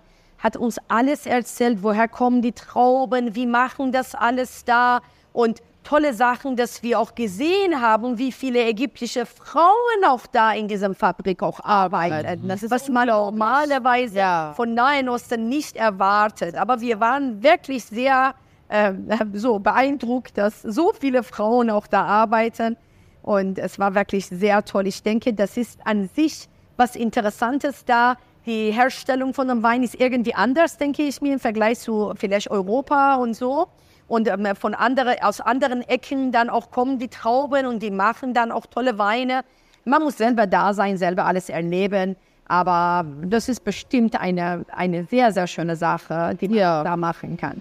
hat 0.46 0.58
uns 0.58 0.78
alles 0.90 1.26
erzählt, 1.26 1.82
woher 1.82 2.08
kommen 2.08 2.44
die 2.44 2.52
Trauben, 2.52 3.34
wie 3.34 3.48
machen 3.48 3.92
das 3.92 4.14
alles 4.14 4.64
da 4.64 5.02
und 5.34 5.64
tolle 5.84 6.14
Sachen, 6.14 6.56
dass 6.56 6.84
wir 6.84 7.00
auch 7.00 7.16
gesehen 7.16 7.82
haben, 7.82 8.20
wie 8.20 8.32
viele 8.32 8.64
ägyptische 8.64 9.26
Frauen 9.26 10.06
auch 10.08 10.28
da 10.28 10.52
in 10.54 10.68
diesem 10.68 10.94
Fabrik 10.94 11.42
auch 11.42 11.60
arbeiten. 11.62 12.48
Das 12.48 12.62
ist 12.62 12.70
was 12.70 12.90
man 12.90 13.08
normalerweise 13.08 14.20
ja. 14.20 14.54
von 14.56 14.76
Nahen 14.76 15.10
Osten 15.10 15.50
nicht 15.50 15.78
erwartet. 15.78 16.54
Aber 16.54 16.80
wir 16.80 17.00
waren 17.00 17.42
wirklich 17.42 17.84
sehr 17.84 18.36
äh, 18.70 18.94
so 19.34 19.58
beeindruckt, 19.58 20.38
dass 20.38 20.62
so 20.62 20.94
viele 20.94 21.24
Frauen 21.24 21.72
auch 21.72 21.88
da 21.88 22.04
arbeiten. 22.04 22.78
Und 23.24 23.58
es 23.58 23.80
war 23.80 23.96
wirklich 23.96 24.28
sehr 24.28 24.64
toll. 24.64 24.86
Ich 24.86 25.02
denke, 25.02 25.34
das 25.34 25.58
ist 25.58 25.80
an 25.86 26.08
sich 26.16 26.48
was 26.78 26.96
Interessantes 26.96 27.84
da. 27.86 28.18
Die 28.46 28.72
Herstellung 28.72 29.34
von 29.34 29.48
dem 29.48 29.64
Wein 29.64 29.82
ist 29.82 30.00
irgendwie 30.00 30.36
anders, 30.36 30.78
denke 30.78 31.04
ich 31.04 31.22
mir, 31.22 31.34
im 31.34 31.40
Vergleich 31.40 31.80
zu 31.80 32.14
vielleicht 32.16 32.52
Europa 32.52 33.16
und 33.16 33.34
so 33.34 33.68
und 34.08 34.28
ähm, 34.28 34.56
von 34.56 34.74
andere, 34.74 35.18
aus 35.24 35.42
anderen 35.42 35.82
Ecken 35.82 36.32
dann 36.32 36.50
auch 36.50 36.72
kommen 36.72 37.00
die 37.00 37.08
Trauben 37.08 37.66
und 37.66 37.82
die 37.82 37.92
machen 37.92 38.34
dann 38.34 38.52
auch 38.52 38.66
tolle 38.68 38.98
Weine. 38.98 39.42
Man 39.84 40.04
muss 40.04 40.18
selber 40.18 40.48
da 40.48 40.74
sein, 40.74 40.98
selber 40.98 41.26
alles 41.26 41.50
erleben. 41.50 42.16
Aber 42.48 43.06
das 43.24 43.50
ist 43.50 43.64
bestimmt 43.64 44.20
eine, 44.20 44.66
eine 44.72 45.06
sehr, 45.06 45.32
sehr 45.32 45.48
schöne 45.48 45.76
Sache, 45.76 46.38
die 46.40 46.48
man 46.48 46.58
ja. 46.58 46.84
da 46.84 46.96
machen 46.96 47.38
kann. 47.38 47.60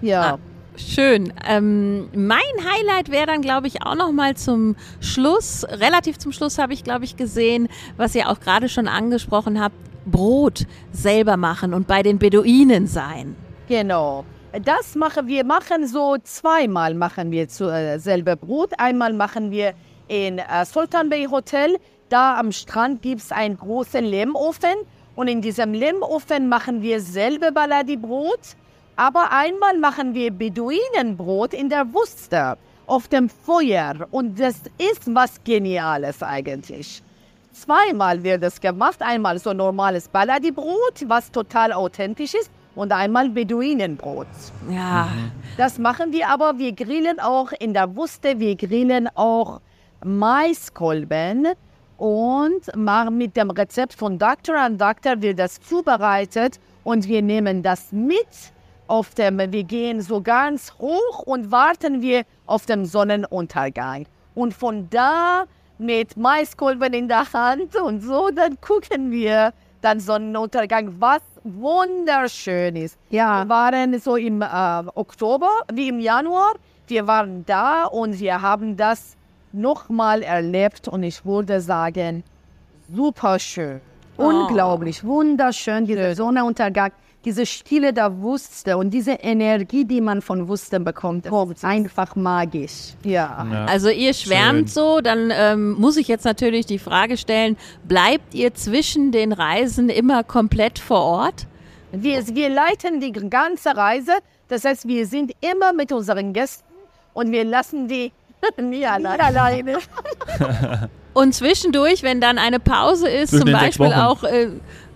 Ja. 0.00 0.34
Ah, 0.34 0.38
schön. 0.76 1.34
Ähm, 1.46 2.08
mein 2.14 2.40
Highlight 2.40 3.10
wäre 3.10 3.26
dann, 3.26 3.42
glaube 3.42 3.66
ich, 3.66 3.84
auch 3.84 3.94
noch 3.94 4.10
mal 4.10 4.34
zum 4.34 4.76
Schluss, 5.00 5.66
relativ 5.68 6.18
zum 6.18 6.32
Schluss 6.32 6.56
habe 6.56 6.72
ich, 6.72 6.82
glaube 6.82 7.04
ich, 7.04 7.16
gesehen, 7.16 7.68
was 7.98 8.14
ihr 8.14 8.30
auch 8.30 8.40
gerade 8.40 8.70
schon 8.70 8.88
angesprochen 8.88 9.60
habt, 9.60 9.76
Brot 10.06 10.66
selber 10.92 11.36
machen 11.36 11.74
und 11.74 11.86
bei 11.86 12.02
den 12.02 12.18
Beduinen 12.18 12.86
sein. 12.86 13.36
Genau. 13.68 14.24
Das 14.64 14.94
machen 14.96 15.28
wir 15.28 15.44
machen 15.44 15.86
so 15.86 16.16
zweimal 16.22 16.94
machen 16.94 17.30
wir 17.30 17.48
zu, 17.48 17.70
äh, 17.70 17.98
selber 17.98 18.36
Brot. 18.36 18.70
Einmal 18.76 19.14
machen 19.14 19.50
wir 19.50 19.72
in 20.08 20.38
äh, 20.38 20.64
Sultan 20.66 21.08
Bay 21.08 21.26
Hotel. 21.26 21.78
Da 22.10 22.38
am 22.38 22.52
Strand 22.52 23.00
gibt 23.00 23.22
es 23.22 23.32
einen 23.32 23.56
großen 23.56 24.04
Lehmofen 24.04 24.76
und 25.16 25.28
in 25.28 25.40
diesem 25.40 25.72
Lehmofen 25.72 26.48
machen 26.50 26.82
wir 26.82 27.00
selber 27.00 27.50
Baladi-Brot. 27.50 28.56
Aber 28.96 29.32
einmal 29.32 29.78
machen 29.78 30.12
wir 30.12 30.30
Beduinenbrot 30.30 31.54
in 31.54 31.70
der 31.70 31.94
Wuster 31.94 32.58
auf 32.86 33.08
dem 33.08 33.30
Feuer 33.30 34.06
und 34.10 34.38
das 34.38 34.56
ist 34.76 35.14
was 35.14 35.42
Geniales 35.44 36.22
eigentlich. 36.22 37.02
Zweimal 37.52 38.22
wird 38.22 38.42
es 38.42 38.60
gemacht. 38.60 39.00
Einmal 39.00 39.38
so 39.38 39.52
normales 39.52 40.08
Baladi-Brot, 40.08 41.04
was 41.06 41.30
total 41.30 41.72
authentisch 41.72 42.34
ist 42.34 42.50
und 42.74 42.92
einmal 42.92 43.28
Beduinenbrot. 43.28 44.26
Ja. 44.70 45.08
Das 45.56 45.78
machen 45.78 46.12
wir 46.12 46.28
aber. 46.28 46.58
Wir 46.58 46.72
grillen 46.72 47.20
auch 47.20 47.52
in 47.52 47.74
der 47.74 47.94
Wuste, 47.94 48.38
wir 48.40 48.56
grillen 48.56 49.08
auch 49.14 49.60
Maiskolben 50.04 51.48
und 51.98 52.74
machen 52.74 53.18
mit 53.18 53.36
dem 53.36 53.50
Rezept 53.50 53.92
von 53.92 54.18
Dr. 54.18 54.56
and 54.56 54.80
Dr. 54.80 55.20
wird 55.20 55.38
das 55.38 55.60
zubereitet 55.60 56.58
und 56.84 57.06
wir 57.06 57.22
nehmen 57.22 57.62
das 57.62 57.92
mit 57.92 58.26
auf 58.88 59.14
dem, 59.14 59.38
wir 59.38 59.64
gehen 59.64 60.00
so 60.00 60.20
ganz 60.20 60.74
hoch 60.78 61.20
und 61.24 61.50
warten 61.50 62.02
wir 62.02 62.24
auf 62.46 62.66
den 62.66 62.84
Sonnenuntergang. 62.84 64.06
Und 64.34 64.52
von 64.52 64.88
da 64.90 65.44
mit 65.82 66.16
Maiskolben 66.16 66.92
in 66.94 67.08
der 67.08 67.30
Hand 67.32 67.76
und 67.76 68.00
so, 68.00 68.30
dann 68.30 68.60
gucken 68.60 69.10
wir 69.10 69.52
dann 69.80 70.00
Sonnenuntergang, 70.00 70.94
was 70.98 71.22
wunderschön 71.44 72.76
ist. 72.76 72.96
Ja. 73.10 73.42
Wir 73.44 73.48
waren 73.48 73.98
so 73.98 74.16
im 74.16 74.42
äh, 74.42 74.46
Oktober 74.94 75.50
wie 75.72 75.88
im 75.88 76.00
Januar. 76.00 76.54
Wir 76.86 77.06
waren 77.06 77.44
da 77.46 77.84
und 77.84 78.18
wir 78.18 78.40
haben 78.40 78.76
das 78.76 79.16
nochmal 79.52 80.22
erlebt 80.22 80.88
und 80.88 81.02
ich 81.02 81.24
würde 81.24 81.60
sagen, 81.60 82.22
super 82.94 83.38
schön. 83.38 83.80
Oh. 84.18 84.24
Unglaublich, 84.24 85.02
wunderschön, 85.04 85.86
dieser 85.86 86.14
Sonnenuntergang, 86.14 86.92
diese 87.24 87.46
Stille 87.46 87.92
der 87.92 88.22
Wüste 88.22 88.76
und 88.76 88.90
diese 88.90 89.12
Energie, 89.12 89.84
die 89.84 90.00
man 90.00 90.22
von 90.22 90.48
Wüste 90.48 90.80
bekommt, 90.80 91.26
ist 91.26 91.64
einfach 91.64 92.16
magisch. 92.16 92.94
Ja. 93.04 93.46
ja. 93.50 93.64
Also 93.66 93.88
ihr 93.88 94.12
schwärmt 94.12 94.68
schön. 94.70 94.74
so, 94.74 95.00
dann 95.00 95.30
ähm, 95.32 95.72
muss 95.72 95.96
ich 95.96 96.08
jetzt 96.08 96.24
natürlich 96.24 96.66
die 96.66 96.78
Frage 96.78 97.16
stellen, 97.16 97.56
bleibt 97.84 98.34
ihr 98.34 98.54
zwischen 98.54 99.12
den 99.12 99.32
Reisen 99.32 99.88
immer 99.88 100.24
komplett 100.24 100.78
vor 100.78 101.00
Ort? 101.00 101.46
Wir, 101.92 102.26
wir 102.34 102.48
leiten 102.48 103.00
die 103.00 103.12
ganze 103.12 103.76
Reise, 103.76 104.12
das 104.48 104.64
heißt, 104.64 104.88
wir 104.88 105.06
sind 105.06 105.32
immer 105.40 105.72
mit 105.72 105.92
unseren 105.92 106.32
Gästen 106.32 106.64
und 107.12 107.30
wir 107.30 107.44
lassen 107.44 107.86
die 107.86 108.12
nie 108.60 108.84
alleine. 108.84 109.78
und 111.14 111.34
zwischendurch, 111.34 112.02
wenn 112.02 112.20
dann 112.20 112.38
eine 112.38 112.58
Pause 112.58 113.08
ist, 113.08 113.30
Zwischen 113.30 113.46
zum 113.46 113.52
Beispiel 113.52 113.92
auch... 113.92 114.24
Äh, 114.24 114.48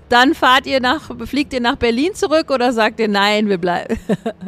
dann 0.09 0.35
fahrt 0.35 0.66
ihr 0.66 0.81
nach, 0.81 1.11
fliegt 1.27 1.53
ihr 1.53 1.61
nach 1.61 1.77
Berlin 1.77 2.14
zurück 2.14 2.51
oder 2.51 2.73
sagt 2.73 3.01
ihr 3.01 3.09
nein, 3.09 3.49
wir 3.49 3.59
bleiben? 3.59 3.99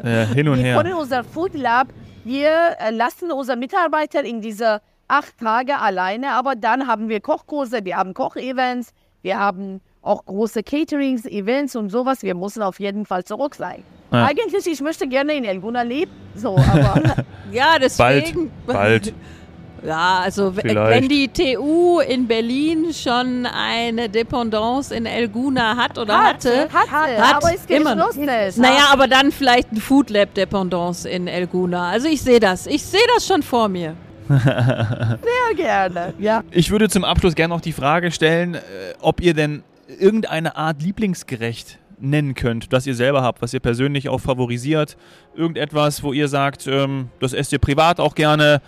Ja, 0.05 0.25
hin 0.35 0.49
und 0.49 0.59
her. 0.59 0.81
Von 0.81 0.93
unser 0.93 1.25
Food 1.25 1.55
Lab, 1.55 1.89
wir 2.25 2.77
äh, 2.79 2.91
lassen 2.91 3.33
unsere 3.33 3.57
Mitarbeiter 3.57 4.25
in 4.25 4.41
diese 4.41 4.81
acht 5.09 5.39
Tage 5.39 5.79
alleine, 5.79 6.33
aber 6.33 6.55
dann 6.55 6.87
haben 6.87 7.09
wir 7.09 7.21
Kochkurse, 7.21 7.85
wir 7.85 7.97
haben 7.97 8.15
Kochevents, 8.15 8.93
wir 9.23 9.39
haben 9.39 9.81
auch 10.03 10.25
große 10.25 10.63
Caterings, 10.63 11.27
Events 11.27 11.75
und 11.77 11.91
sowas. 11.91 12.23
Wir 12.23 12.35
müssen 12.35 12.63
auf 12.63 12.79
jeden 12.81 13.05
Fall 13.05 13.25
zurück 13.25 13.55
sein. 13.55 13.83
Ja. 14.13 14.27
Eigentlich, 14.27 14.67
ich 14.67 14.81
möchte 14.81 15.07
gerne 15.07 15.35
in 15.35 15.45
Elguna 15.45 15.83
leben, 15.83 16.13
so, 16.35 16.57
aber 16.73 17.25
ja, 17.53 17.79
deswegen. 17.79 18.51
Bald, 18.67 18.79
bald. 18.79 19.15
Ja, 19.85 20.21
also 20.25 20.53
Vielleicht. 20.53 20.77
wenn 20.77 21.09
die 21.09 21.29
TU 21.29 22.01
in 22.01 22.27
Berlin 22.27 22.93
schon 22.93 23.47
eine 23.47 24.09
Dependance 24.09 24.95
in 24.95 25.07
Elguna 25.07 25.77
hat 25.77 25.99
oder 25.99 26.19
hatte, 26.19 26.69
hatte, 26.73 26.91
hatte 26.91 27.23
hat 27.23 27.37
aber 27.37 27.55
ist 27.55 27.71
immer 27.71 27.95
noch. 27.95 28.15
Naja, 28.15 28.89
aber 28.91 29.09
dann 29.09 29.33
vielleicht 29.33 29.73
ein 29.73 29.81
Food 29.81 30.11
Lab 30.11 30.35
Dependance 30.35 31.09
in 31.09 31.29
Elguna. 31.29 31.91
Also 31.91 32.09
ich 32.09 32.23
sehe 32.23 32.41
das. 32.41 32.67
Ich 32.67 32.83
sehe 32.83 33.01
das 33.15 33.27
schon 33.27 33.43
vor 33.43 33.69
mir. 33.69 33.95
Sehr 34.29 35.55
gerne. 35.57 36.15
Ja. 36.19 36.43
Ich 36.51 36.71
würde 36.71 36.89
zum 36.89 37.05
Abschluss 37.05 37.35
gerne 37.35 37.55
noch 37.55 37.61
die 37.61 37.73
Frage 37.73 38.11
stellen, 38.11 38.55
äh, 38.55 38.61
ob 39.01 39.21
ihr 39.21 39.35
denn 39.35 39.63
irgendeine 39.99 40.57
Art 40.57 40.83
Lieblingsgerecht 40.83 41.79
nennen 42.01 42.35
könnt, 42.35 42.73
das 42.73 42.87
ihr 42.87 42.95
selber 42.95 43.23
habt, 43.23 43.43
was 43.43 43.53
ihr 43.55 43.61
persönlich 43.61 44.09
auch 44.09 44.19
favorisiert. 44.19 44.97
Irgendetwas, 45.35 46.03
wo 46.03 46.13
ihr 46.13 46.29
sagt, 46.29 46.67
ähm, 46.67 47.09
das 47.21 47.33
esst 47.33 47.53
ihr 47.53 47.59
privat 47.59 48.01
auch 48.01 48.15
gerne 48.15 48.61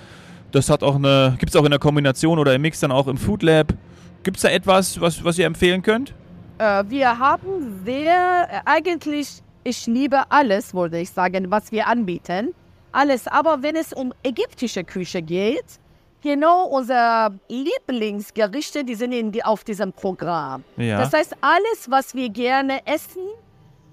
das 0.52 0.70
hat 0.70 0.82
auch 0.82 0.96
eine, 0.96 1.36
gibt 1.38 1.50
es 1.50 1.56
auch 1.56 1.64
in 1.64 1.70
der 1.70 1.80
Kombination 1.80 2.38
oder 2.38 2.54
im 2.54 2.62
Mix 2.62 2.80
dann 2.80 2.92
auch 2.92 3.06
im 3.06 3.16
Food 3.16 3.42
Lab. 3.42 3.72
Gibt 4.22 4.36
es 4.36 4.42
da 4.42 4.50
etwas, 4.50 5.00
was, 5.00 5.24
was 5.24 5.38
ihr 5.38 5.46
empfehlen 5.46 5.82
könnt? 5.82 6.12
Äh, 6.58 6.84
wir 6.88 7.18
haben 7.18 7.82
sehr, 7.84 8.48
äh, 8.50 8.60
eigentlich, 8.66 9.42
ich 9.64 9.86
liebe 9.86 10.30
alles, 10.30 10.74
würde 10.74 10.98
ich 11.00 11.10
sagen, 11.10 11.50
was 11.50 11.72
wir 11.72 11.86
anbieten. 11.86 12.54
Alles, 12.92 13.26
aber 13.26 13.62
wenn 13.62 13.76
es 13.76 13.92
um 13.92 14.12
ägyptische 14.22 14.84
Küche 14.84 15.22
geht, 15.22 15.64
genau 16.22 16.66
unsere 16.66 17.32
Lieblingsgerichte, 17.48 18.84
die 18.84 18.94
sind 18.94 19.12
in 19.12 19.32
die, 19.32 19.44
auf 19.44 19.64
diesem 19.64 19.92
Programm. 19.92 20.64
Ja. 20.76 20.98
Das 20.98 21.12
heißt, 21.12 21.36
alles, 21.40 21.88
was 21.88 22.14
wir 22.14 22.28
gerne 22.28 22.86
essen, 22.86 23.22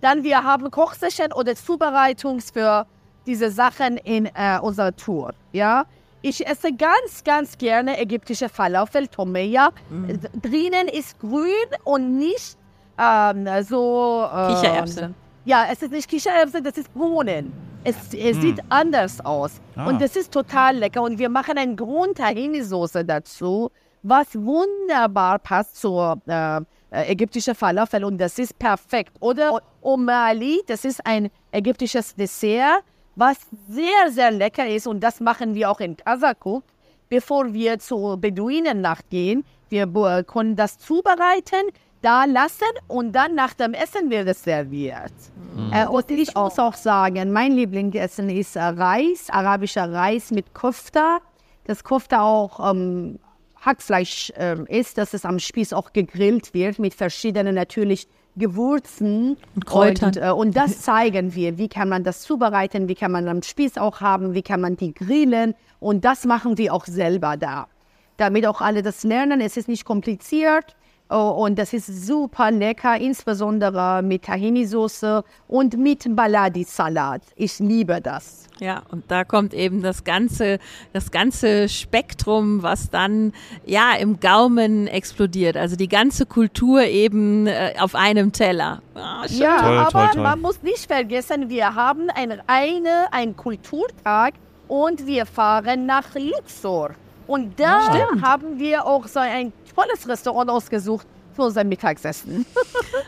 dann 0.01 0.23
wir 0.23 0.43
haben 0.43 0.69
Kochsession 0.69 1.31
oder 1.33 1.55
Zubereitungs 1.55 2.51
für 2.51 2.85
diese 3.25 3.51
Sachen 3.51 3.97
in 3.97 4.25
äh, 4.27 4.59
unserer 4.61 4.95
Tour. 4.95 5.33
Ja, 5.51 5.85
ich 6.21 6.45
esse 6.45 6.73
ganz, 6.73 7.23
ganz 7.23 7.58
gerne 7.58 7.99
ägyptische 7.99 8.49
Falafel, 8.49 9.08
Tomeya. 9.08 9.69
Mhm. 9.89 10.19
Drinnen 10.41 10.88
ist 10.88 11.19
grün 11.19 11.51
und 11.84 12.17
nicht 12.17 12.58
ähm, 12.97 13.47
so. 13.63 14.27
Ähm, 14.34 14.56
Kichererbsen. 14.56 15.15
Ja, 15.45 15.67
es 15.71 15.82
ist 15.82 15.91
nicht 15.91 16.10
Kichererbsen, 16.10 16.63
das 16.63 16.77
ist 16.77 16.93
Bohnen. 16.93 17.53
Es, 17.84 17.95
es 18.13 18.38
mhm. 18.38 18.41
sieht 18.41 18.60
anders 18.69 19.23
aus. 19.23 19.62
Ah. 19.75 19.88
Und 19.88 20.01
das 20.01 20.15
ist 20.15 20.34
total 20.34 20.77
lecker. 20.77 21.01
Und 21.01 21.19
wir 21.19 21.30
machen 21.30 21.58
eine 21.58 21.75
Grund-Tahini-Soße 21.75 23.06
dazu, 23.06 23.71
was 24.03 24.36
wunderbar 24.36 25.39
passt 25.39 25.80
zur 25.80 26.19
äh, 26.27 26.58
äh, 26.58 27.12
ägyptischen 27.12 27.56
Falafel. 27.56 28.03
Und 28.03 28.17
das 28.17 28.39
ist 28.39 28.58
perfekt. 28.60 29.13
Oder 29.21 29.62
Omali, 29.82 30.62
das 30.67 30.84
ist 30.84 31.06
ein 31.06 31.30
ägyptisches 31.51 32.15
Dessert 32.15 32.84
was 33.17 33.38
sehr, 33.67 34.12
sehr 34.12 34.32
lecker 34.32 34.67
ist 34.67 34.88
und 34.88 35.01
das 35.01 35.19
machen 35.19 35.56
wir 35.56 35.69
auch 35.71 35.80
in 35.80 35.97
Kasakuk, 35.97 36.63
bevor 37.10 37.51
wir 37.51 37.80
zur 37.80 38.17
Beduinennacht 38.17 39.10
gehen. 39.10 39.43
Wir 39.69 39.88
können 40.23 40.56
das 40.56 40.77
zubereiten, 40.77 41.71
da 42.01 42.25
lassen 42.25 42.71
und 42.88 43.12
dann 43.13 43.34
nach 43.34 43.53
dem 43.56 43.73
Essen 43.73 44.10
wird 44.12 44.27
es 44.27 44.43
serviert. 44.43 45.12
Mhm. 45.56 45.73
Äh, 45.73 45.88
und 45.88 46.10
ich 46.12 46.36
muss 46.36 46.60
auch 46.60 46.75
sagen, 46.75 47.32
mein 47.32 47.53
Lieblingsessen 47.53 48.30
ist 48.30 48.56
Reis, 48.56 49.30
arabischer 49.30 49.91
Reis 49.91 50.30
mit 50.30 50.53
Kofta. 50.53 51.17
Das 51.65 51.84
Kofta 51.84 52.21
auch 52.21 52.71
ähm, 52.71 53.19
Hackfleisch 53.60 54.32
ähm, 54.36 54.67
ist, 54.67 54.99
dass 54.99 55.15
es 55.15 55.25
am 55.25 55.39
Spieß 55.39 55.73
auch 55.73 55.91
gegrillt 55.91 56.53
wird 56.53 56.77
mit 56.77 56.93
verschiedenen 56.93 57.56
natürlich 57.56 58.08
Gewürzen 58.38 59.36
Und 59.56 59.65
Kräutern. 59.65 60.10
Und, 60.10 60.17
äh, 60.17 60.32
und 60.32 60.56
das 60.56 60.82
zeigen 60.82 61.36
wir. 61.36 61.58
Wie 61.58 61.67
kann 61.67 61.89
man 61.89 62.04
das 62.04 62.21
zubereiten? 62.21 62.88
Wie 62.88 62.95
kann 62.95 63.12
man 63.12 63.28
am 63.28 63.41
Spieß 63.41 63.78
auch 63.78 64.00
haben? 64.00 64.34
Wie 64.34 64.43
kann 64.43 64.62
man 64.62 64.78
die 64.78 64.93
grillen? 64.93 65.56
Und 65.80 66.06
das 66.06 66.23
machen 66.26 66.58
wir 66.58 66.73
auch 66.73 66.86
selber 66.86 67.36
da. 67.36 67.67
Damit 68.15 68.47
auch 68.47 68.62
alle 68.62 68.82
das 68.82 69.04
lernen. 69.04 69.41
Es 69.41 69.58
ist 69.58 69.67
nicht 69.67 69.86
kompliziert. 69.86 70.76
Oh, 71.09 71.45
und 71.45 71.57
das 71.57 71.71
ist 71.71 72.05
super 72.05 72.51
lecker, 72.51 72.97
insbesondere 72.97 74.01
mit 74.03 74.25
Tahini-Soße 74.25 75.23
und 75.47 75.77
mit 75.77 76.03
Baladi-Salat. 76.13 77.21
Ich 77.37 77.59
liebe 77.59 78.01
das. 78.01 78.47
Ja, 78.59 78.81
und 78.91 79.09
da 79.09 79.23
kommt 79.23 79.53
eben 79.53 79.81
das 79.81 80.03
ganze, 80.03 80.59
das 80.91 81.11
ganze 81.11 81.69
Spektrum, 81.69 82.61
was 82.61 82.89
dann 82.89 83.31
ja 83.65 83.93
im 83.93 84.19
Gaumen 84.19 84.87
explodiert. 84.87 85.55
Also 85.55 85.77
die 85.77 85.87
ganze 85.87 86.25
Kultur 86.25 86.83
eben 86.83 87.47
äh, 87.47 87.75
auf 87.79 87.95
einem 87.95 88.33
Teller. 88.33 88.81
Ah. 88.95 89.25
Ja, 89.27 89.61
Toll, 89.61 89.77
aber 89.77 89.91
toll, 89.91 90.09
toll. 90.13 90.23
man 90.23 90.41
muss 90.41 90.61
nicht 90.61 90.87
vergessen, 90.87 91.49
wir 91.49 91.73
haben 91.75 92.09
ein, 92.09 92.41
eine, 92.47 93.13
einen 93.13 93.37
Kulturtag 93.37 94.33
und 94.67 95.05
wir 95.05 95.25
fahren 95.25 95.85
nach 95.85 96.15
Luxor. 96.15 96.91
Und 97.27 97.59
da 97.59 97.89
haben 98.21 98.57
wir 98.57 98.85
auch 98.85 99.05
so 99.07 99.19
ein 99.19 99.51
tolles 99.77 100.07
Restaurant 100.07 100.49
ausgesucht 100.49 101.07
für 101.35 101.43
unser 101.43 101.63
Mittagessen. 101.63 102.45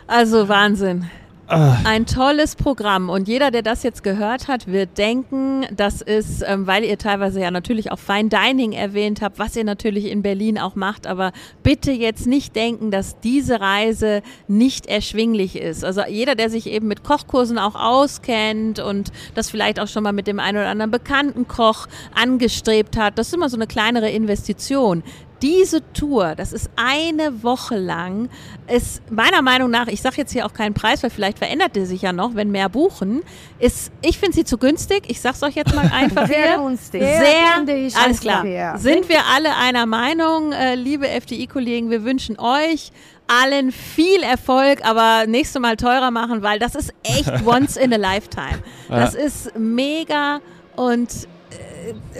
Also 0.07 0.49
Wahnsinn. 0.49 1.07
Ein 1.47 2.05
tolles 2.05 2.55
Programm 2.55 3.09
und 3.09 3.27
jeder, 3.27 3.49
der 3.49 3.63
das 3.63 3.81
jetzt 3.81 4.03
gehört 4.03 4.47
hat, 4.47 4.67
wird 4.67 4.99
denken, 4.99 5.65
das 5.75 6.01
ist, 6.01 6.43
ähm, 6.45 6.67
weil 6.67 6.83
ihr 6.83 6.99
teilweise 6.99 7.41
ja 7.41 7.49
natürlich 7.49 7.91
auch 7.91 7.97
Fine 7.97 8.29
Dining 8.29 8.71
erwähnt 8.71 9.21
habt, 9.21 9.39
was 9.39 9.55
ihr 9.55 9.63
natürlich 9.63 10.05
in 10.05 10.21
Berlin 10.21 10.59
auch 10.59 10.75
macht, 10.75 11.07
aber 11.07 11.31
bitte 11.63 11.91
jetzt 11.91 12.27
nicht 12.27 12.55
denken, 12.55 12.91
dass 12.91 13.19
diese 13.19 13.61
Reise 13.61 14.21
nicht 14.47 14.85
erschwinglich 14.85 15.55
ist. 15.55 15.83
Also 15.83 16.01
jeder, 16.07 16.35
der 16.35 16.51
sich 16.51 16.67
eben 16.67 16.87
mit 16.87 17.03
Kochkursen 17.03 17.57
auch 17.57 17.75
auskennt 17.75 18.79
und 18.79 19.11
das 19.33 19.49
vielleicht 19.49 19.79
auch 19.79 19.87
schon 19.87 20.03
mal 20.03 20.13
mit 20.13 20.27
dem 20.27 20.39
einen 20.39 20.59
oder 20.59 20.69
anderen 20.69 20.91
bekannten 20.91 21.47
Koch 21.47 21.87
angestrebt 22.13 22.95
hat, 22.95 23.17
das 23.17 23.27
ist 23.27 23.33
immer 23.33 23.49
so 23.49 23.57
eine 23.57 23.67
kleinere 23.67 24.09
Investition 24.09 25.03
diese 25.41 25.81
Tour, 25.93 26.35
das 26.35 26.53
ist 26.53 26.69
eine 26.75 27.43
Woche 27.43 27.77
lang, 27.77 28.29
ist 28.67 29.01
meiner 29.11 29.41
Meinung 29.41 29.71
nach, 29.71 29.87
ich 29.87 30.01
sage 30.01 30.17
jetzt 30.17 30.31
hier 30.33 30.45
auch 30.45 30.53
keinen 30.53 30.73
Preis, 30.73 31.01
weil 31.03 31.09
vielleicht 31.09 31.39
verändert 31.39 31.75
der 31.75 31.85
sich 31.85 32.01
ja 32.01 32.13
noch, 32.13 32.35
wenn 32.35 32.51
mehr 32.51 32.69
buchen, 32.69 33.21
ist, 33.59 33.91
ich 34.01 34.19
finde 34.19 34.35
sie 34.35 34.43
zu 34.43 34.57
günstig. 34.57 35.03
Ich 35.07 35.21
sag's 35.21 35.41
euch 35.43 35.55
jetzt 35.55 35.73
mal 35.73 35.89
einfach 35.93 36.27
Sehr 36.27 36.55
hier. 36.55 36.57
günstig. 36.63 37.01
Sehr, 37.01 37.75
ich 37.77 37.95
alles 37.95 38.19
klar. 38.19 38.41
fair. 38.41 38.77
Sind 38.77 39.09
wir 39.09 39.21
alle 39.33 39.55
einer 39.55 39.85
Meinung, 39.85 40.51
äh, 40.51 40.75
liebe 40.75 41.07
FDI-Kollegen, 41.07 41.89
wir 41.89 42.03
wünschen 42.03 42.39
euch 42.39 42.91
allen 43.27 43.71
viel 43.71 44.23
Erfolg, 44.23 44.83
aber 44.83 45.25
nächstes 45.27 45.61
Mal 45.61 45.77
teurer 45.77 46.11
machen, 46.11 46.41
weil 46.41 46.59
das 46.59 46.75
ist 46.75 46.93
echt 47.03 47.31
once 47.45 47.77
in 47.77 47.93
a 47.93 47.97
lifetime. 47.97 48.59
Das 48.89 49.13
ist 49.13 49.57
mega 49.57 50.41
und 50.75 51.27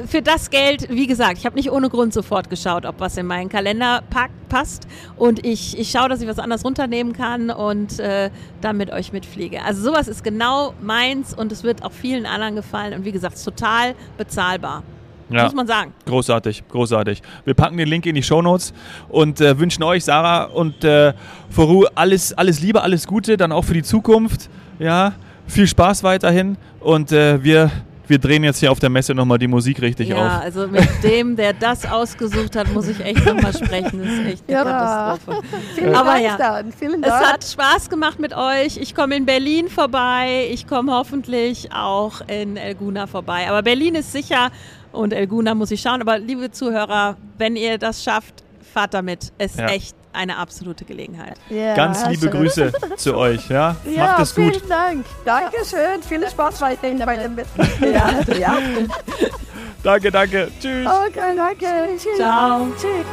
für 0.05 0.21
das 0.21 0.49
Geld, 0.49 0.89
wie 0.89 1.07
gesagt, 1.07 1.37
ich 1.37 1.45
habe 1.45 1.55
nicht 1.55 1.71
ohne 1.71 1.89
Grund 1.89 2.13
sofort 2.13 2.49
geschaut, 2.49 2.85
ob 2.85 2.99
was 2.99 3.17
in 3.17 3.25
meinen 3.25 3.49
Kalender 3.49 4.01
pack, 4.09 4.31
passt. 4.49 4.87
Und 5.15 5.45
ich, 5.45 5.77
ich 5.77 5.91
schaue, 5.91 6.09
dass 6.09 6.21
ich 6.21 6.27
was 6.27 6.39
anderes 6.39 6.65
runternehmen 6.65 7.13
kann 7.13 7.49
und 7.49 7.99
äh, 7.99 8.29
dann 8.61 8.77
mit 8.77 8.91
euch 8.91 9.13
mitfliege. 9.13 9.63
Also 9.63 9.81
sowas 9.81 10.07
ist 10.07 10.23
genau 10.23 10.73
meins 10.81 11.33
und 11.33 11.51
es 11.51 11.63
wird 11.63 11.83
auch 11.83 11.91
vielen 11.91 12.25
anderen 12.25 12.55
gefallen. 12.55 12.93
Und 12.93 13.05
wie 13.05 13.11
gesagt, 13.11 13.35
es 13.35 13.41
ist 13.41 13.45
total 13.45 13.95
bezahlbar. 14.17 14.83
Ja. 15.29 15.43
Muss 15.43 15.53
man 15.53 15.67
sagen. 15.67 15.93
Großartig, 16.05 16.63
großartig. 16.67 17.21
Wir 17.45 17.53
packen 17.53 17.77
den 17.77 17.87
Link 17.87 18.05
in 18.05 18.15
die 18.15 18.23
Shownotes 18.23 18.73
und 19.09 19.39
äh, 19.41 19.59
wünschen 19.59 19.83
euch, 19.83 20.03
Sarah 20.03 20.45
und 20.45 20.83
äh, 20.83 21.13
Foru, 21.49 21.85
alles, 21.93 22.33
alles 22.33 22.59
Liebe, 22.61 22.81
alles 22.81 23.05
Gute, 23.05 23.37
dann 23.37 23.51
auch 23.51 23.63
für 23.63 23.75
die 23.75 23.83
Zukunft. 23.83 24.49
Ja, 24.79 25.13
viel 25.45 25.67
Spaß 25.67 26.03
weiterhin 26.03 26.57
und 26.79 27.11
äh, 27.11 27.43
wir, 27.43 27.71
wir 28.09 28.19
drehen 28.19 28.43
jetzt 28.43 28.59
hier 28.59 28.71
auf 28.71 28.79
der 28.79 28.89
Messe 28.89 29.13
nochmal 29.13 29.37
die 29.37 29.47
Musik 29.47 29.81
richtig 29.81 30.09
ja, 30.09 30.37
auf. 30.37 30.41
also 30.43 30.67
mit 30.67 30.87
dem, 31.03 31.35
der 31.35 31.53
das 31.53 31.85
ausgesucht 31.85 32.55
hat, 32.55 32.71
muss 32.73 32.87
ich 32.87 32.99
echt 32.99 33.25
nochmal 33.25 33.53
sprechen. 33.53 33.99
Das 34.03 34.11
ist 34.13 34.25
echt 34.25 34.43
eine 34.47 34.57
Ja. 34.57 34.63
Katastrophe. 34.63 35.41
Vielen 35.75 35.95
Aber 35.95 36.09
Dank 36.11 36.23
ja. 36.23 36.37
dann. 36.37 36.73
Vielen 36.73 37.03
Es 37.03 37.09
Dank. 37.09 37.25
hat 37.27 37.43
Spaß 37.43 37.89
gemacht 37.89 38.19
mit 38.19 38.35
euch. 38.35 38.77
Ich 38.77 38.95
komme 38.95 39.15
in 39.15 39.25
Berlin 39.25 39.67
vorbei. 39.69 40.47
Ich 40.51 40.67
komme 40.67 40.91
hoffentlich 40.93 41.71
auch 41.73 42.21
in 42.27 42.57
Elguna 42.57 43.07
vorbei. 43.07 43.47
Aber 43.49 43.61
Berlin 43.61 43.95
ist 43.95 44.11
sicher 44.11 44.49
und 44.91 45.13
Elguna 45.13 45.53
muss 45.55 45.71
ich 45.71 45.81
schauen. 45.81 46.01
Aber 46.01 46.17
liebe 46.17 46.51
Zuhörer, 46.51 47.17
wenn 47.37 47.55
ihr 47.55 47.77
das 47.77 48.03
schafft, 48.03 48.43
fahrt 48.73 48.93
damit. 48.93 49.31
Es 49.37 49.51
ist 49.51 49.59
Ja. 49.59 49.67
echt 49.67 49.95
eine 50.13 50.37
absolute 50.37 50.85
Gelegenheit. 50.85 51.35
Ja, 51.49 51.75
Ganz 51.75 52.05
liebe 52.07 52.23
schön. 52.23 52.31
Grüße 52.31 52.71
zu 52.97 53.15
euch. 53.17 53.49
Ja, 53.49 53.75
Ja, 53.85 54.03
macht 54.07 54.19
es 54.19 54.35
gut. 54.35 54.55
vielen 54.55 54.69
Dank. 54.69 55.05
Dankeschön. 55.25 56.01
Viel 56.07 56.27
Spaß 56.29 56.61
weiterhin 56.61 56.99
bei 56.99 57.17
dem 57.17 57.37
ja, 57.81 58.35
ja. 58.37 58.57
Danke, 59.83 60.11
danke. 60.11 60.51
Tschüss. 60.59 60.85
Okay, 60.85 61.35
danke. 61.37 61.65
Tschüss. 61.97 62.17
Ciao. 62.17 62.67
Tschüss. 62.77 63.05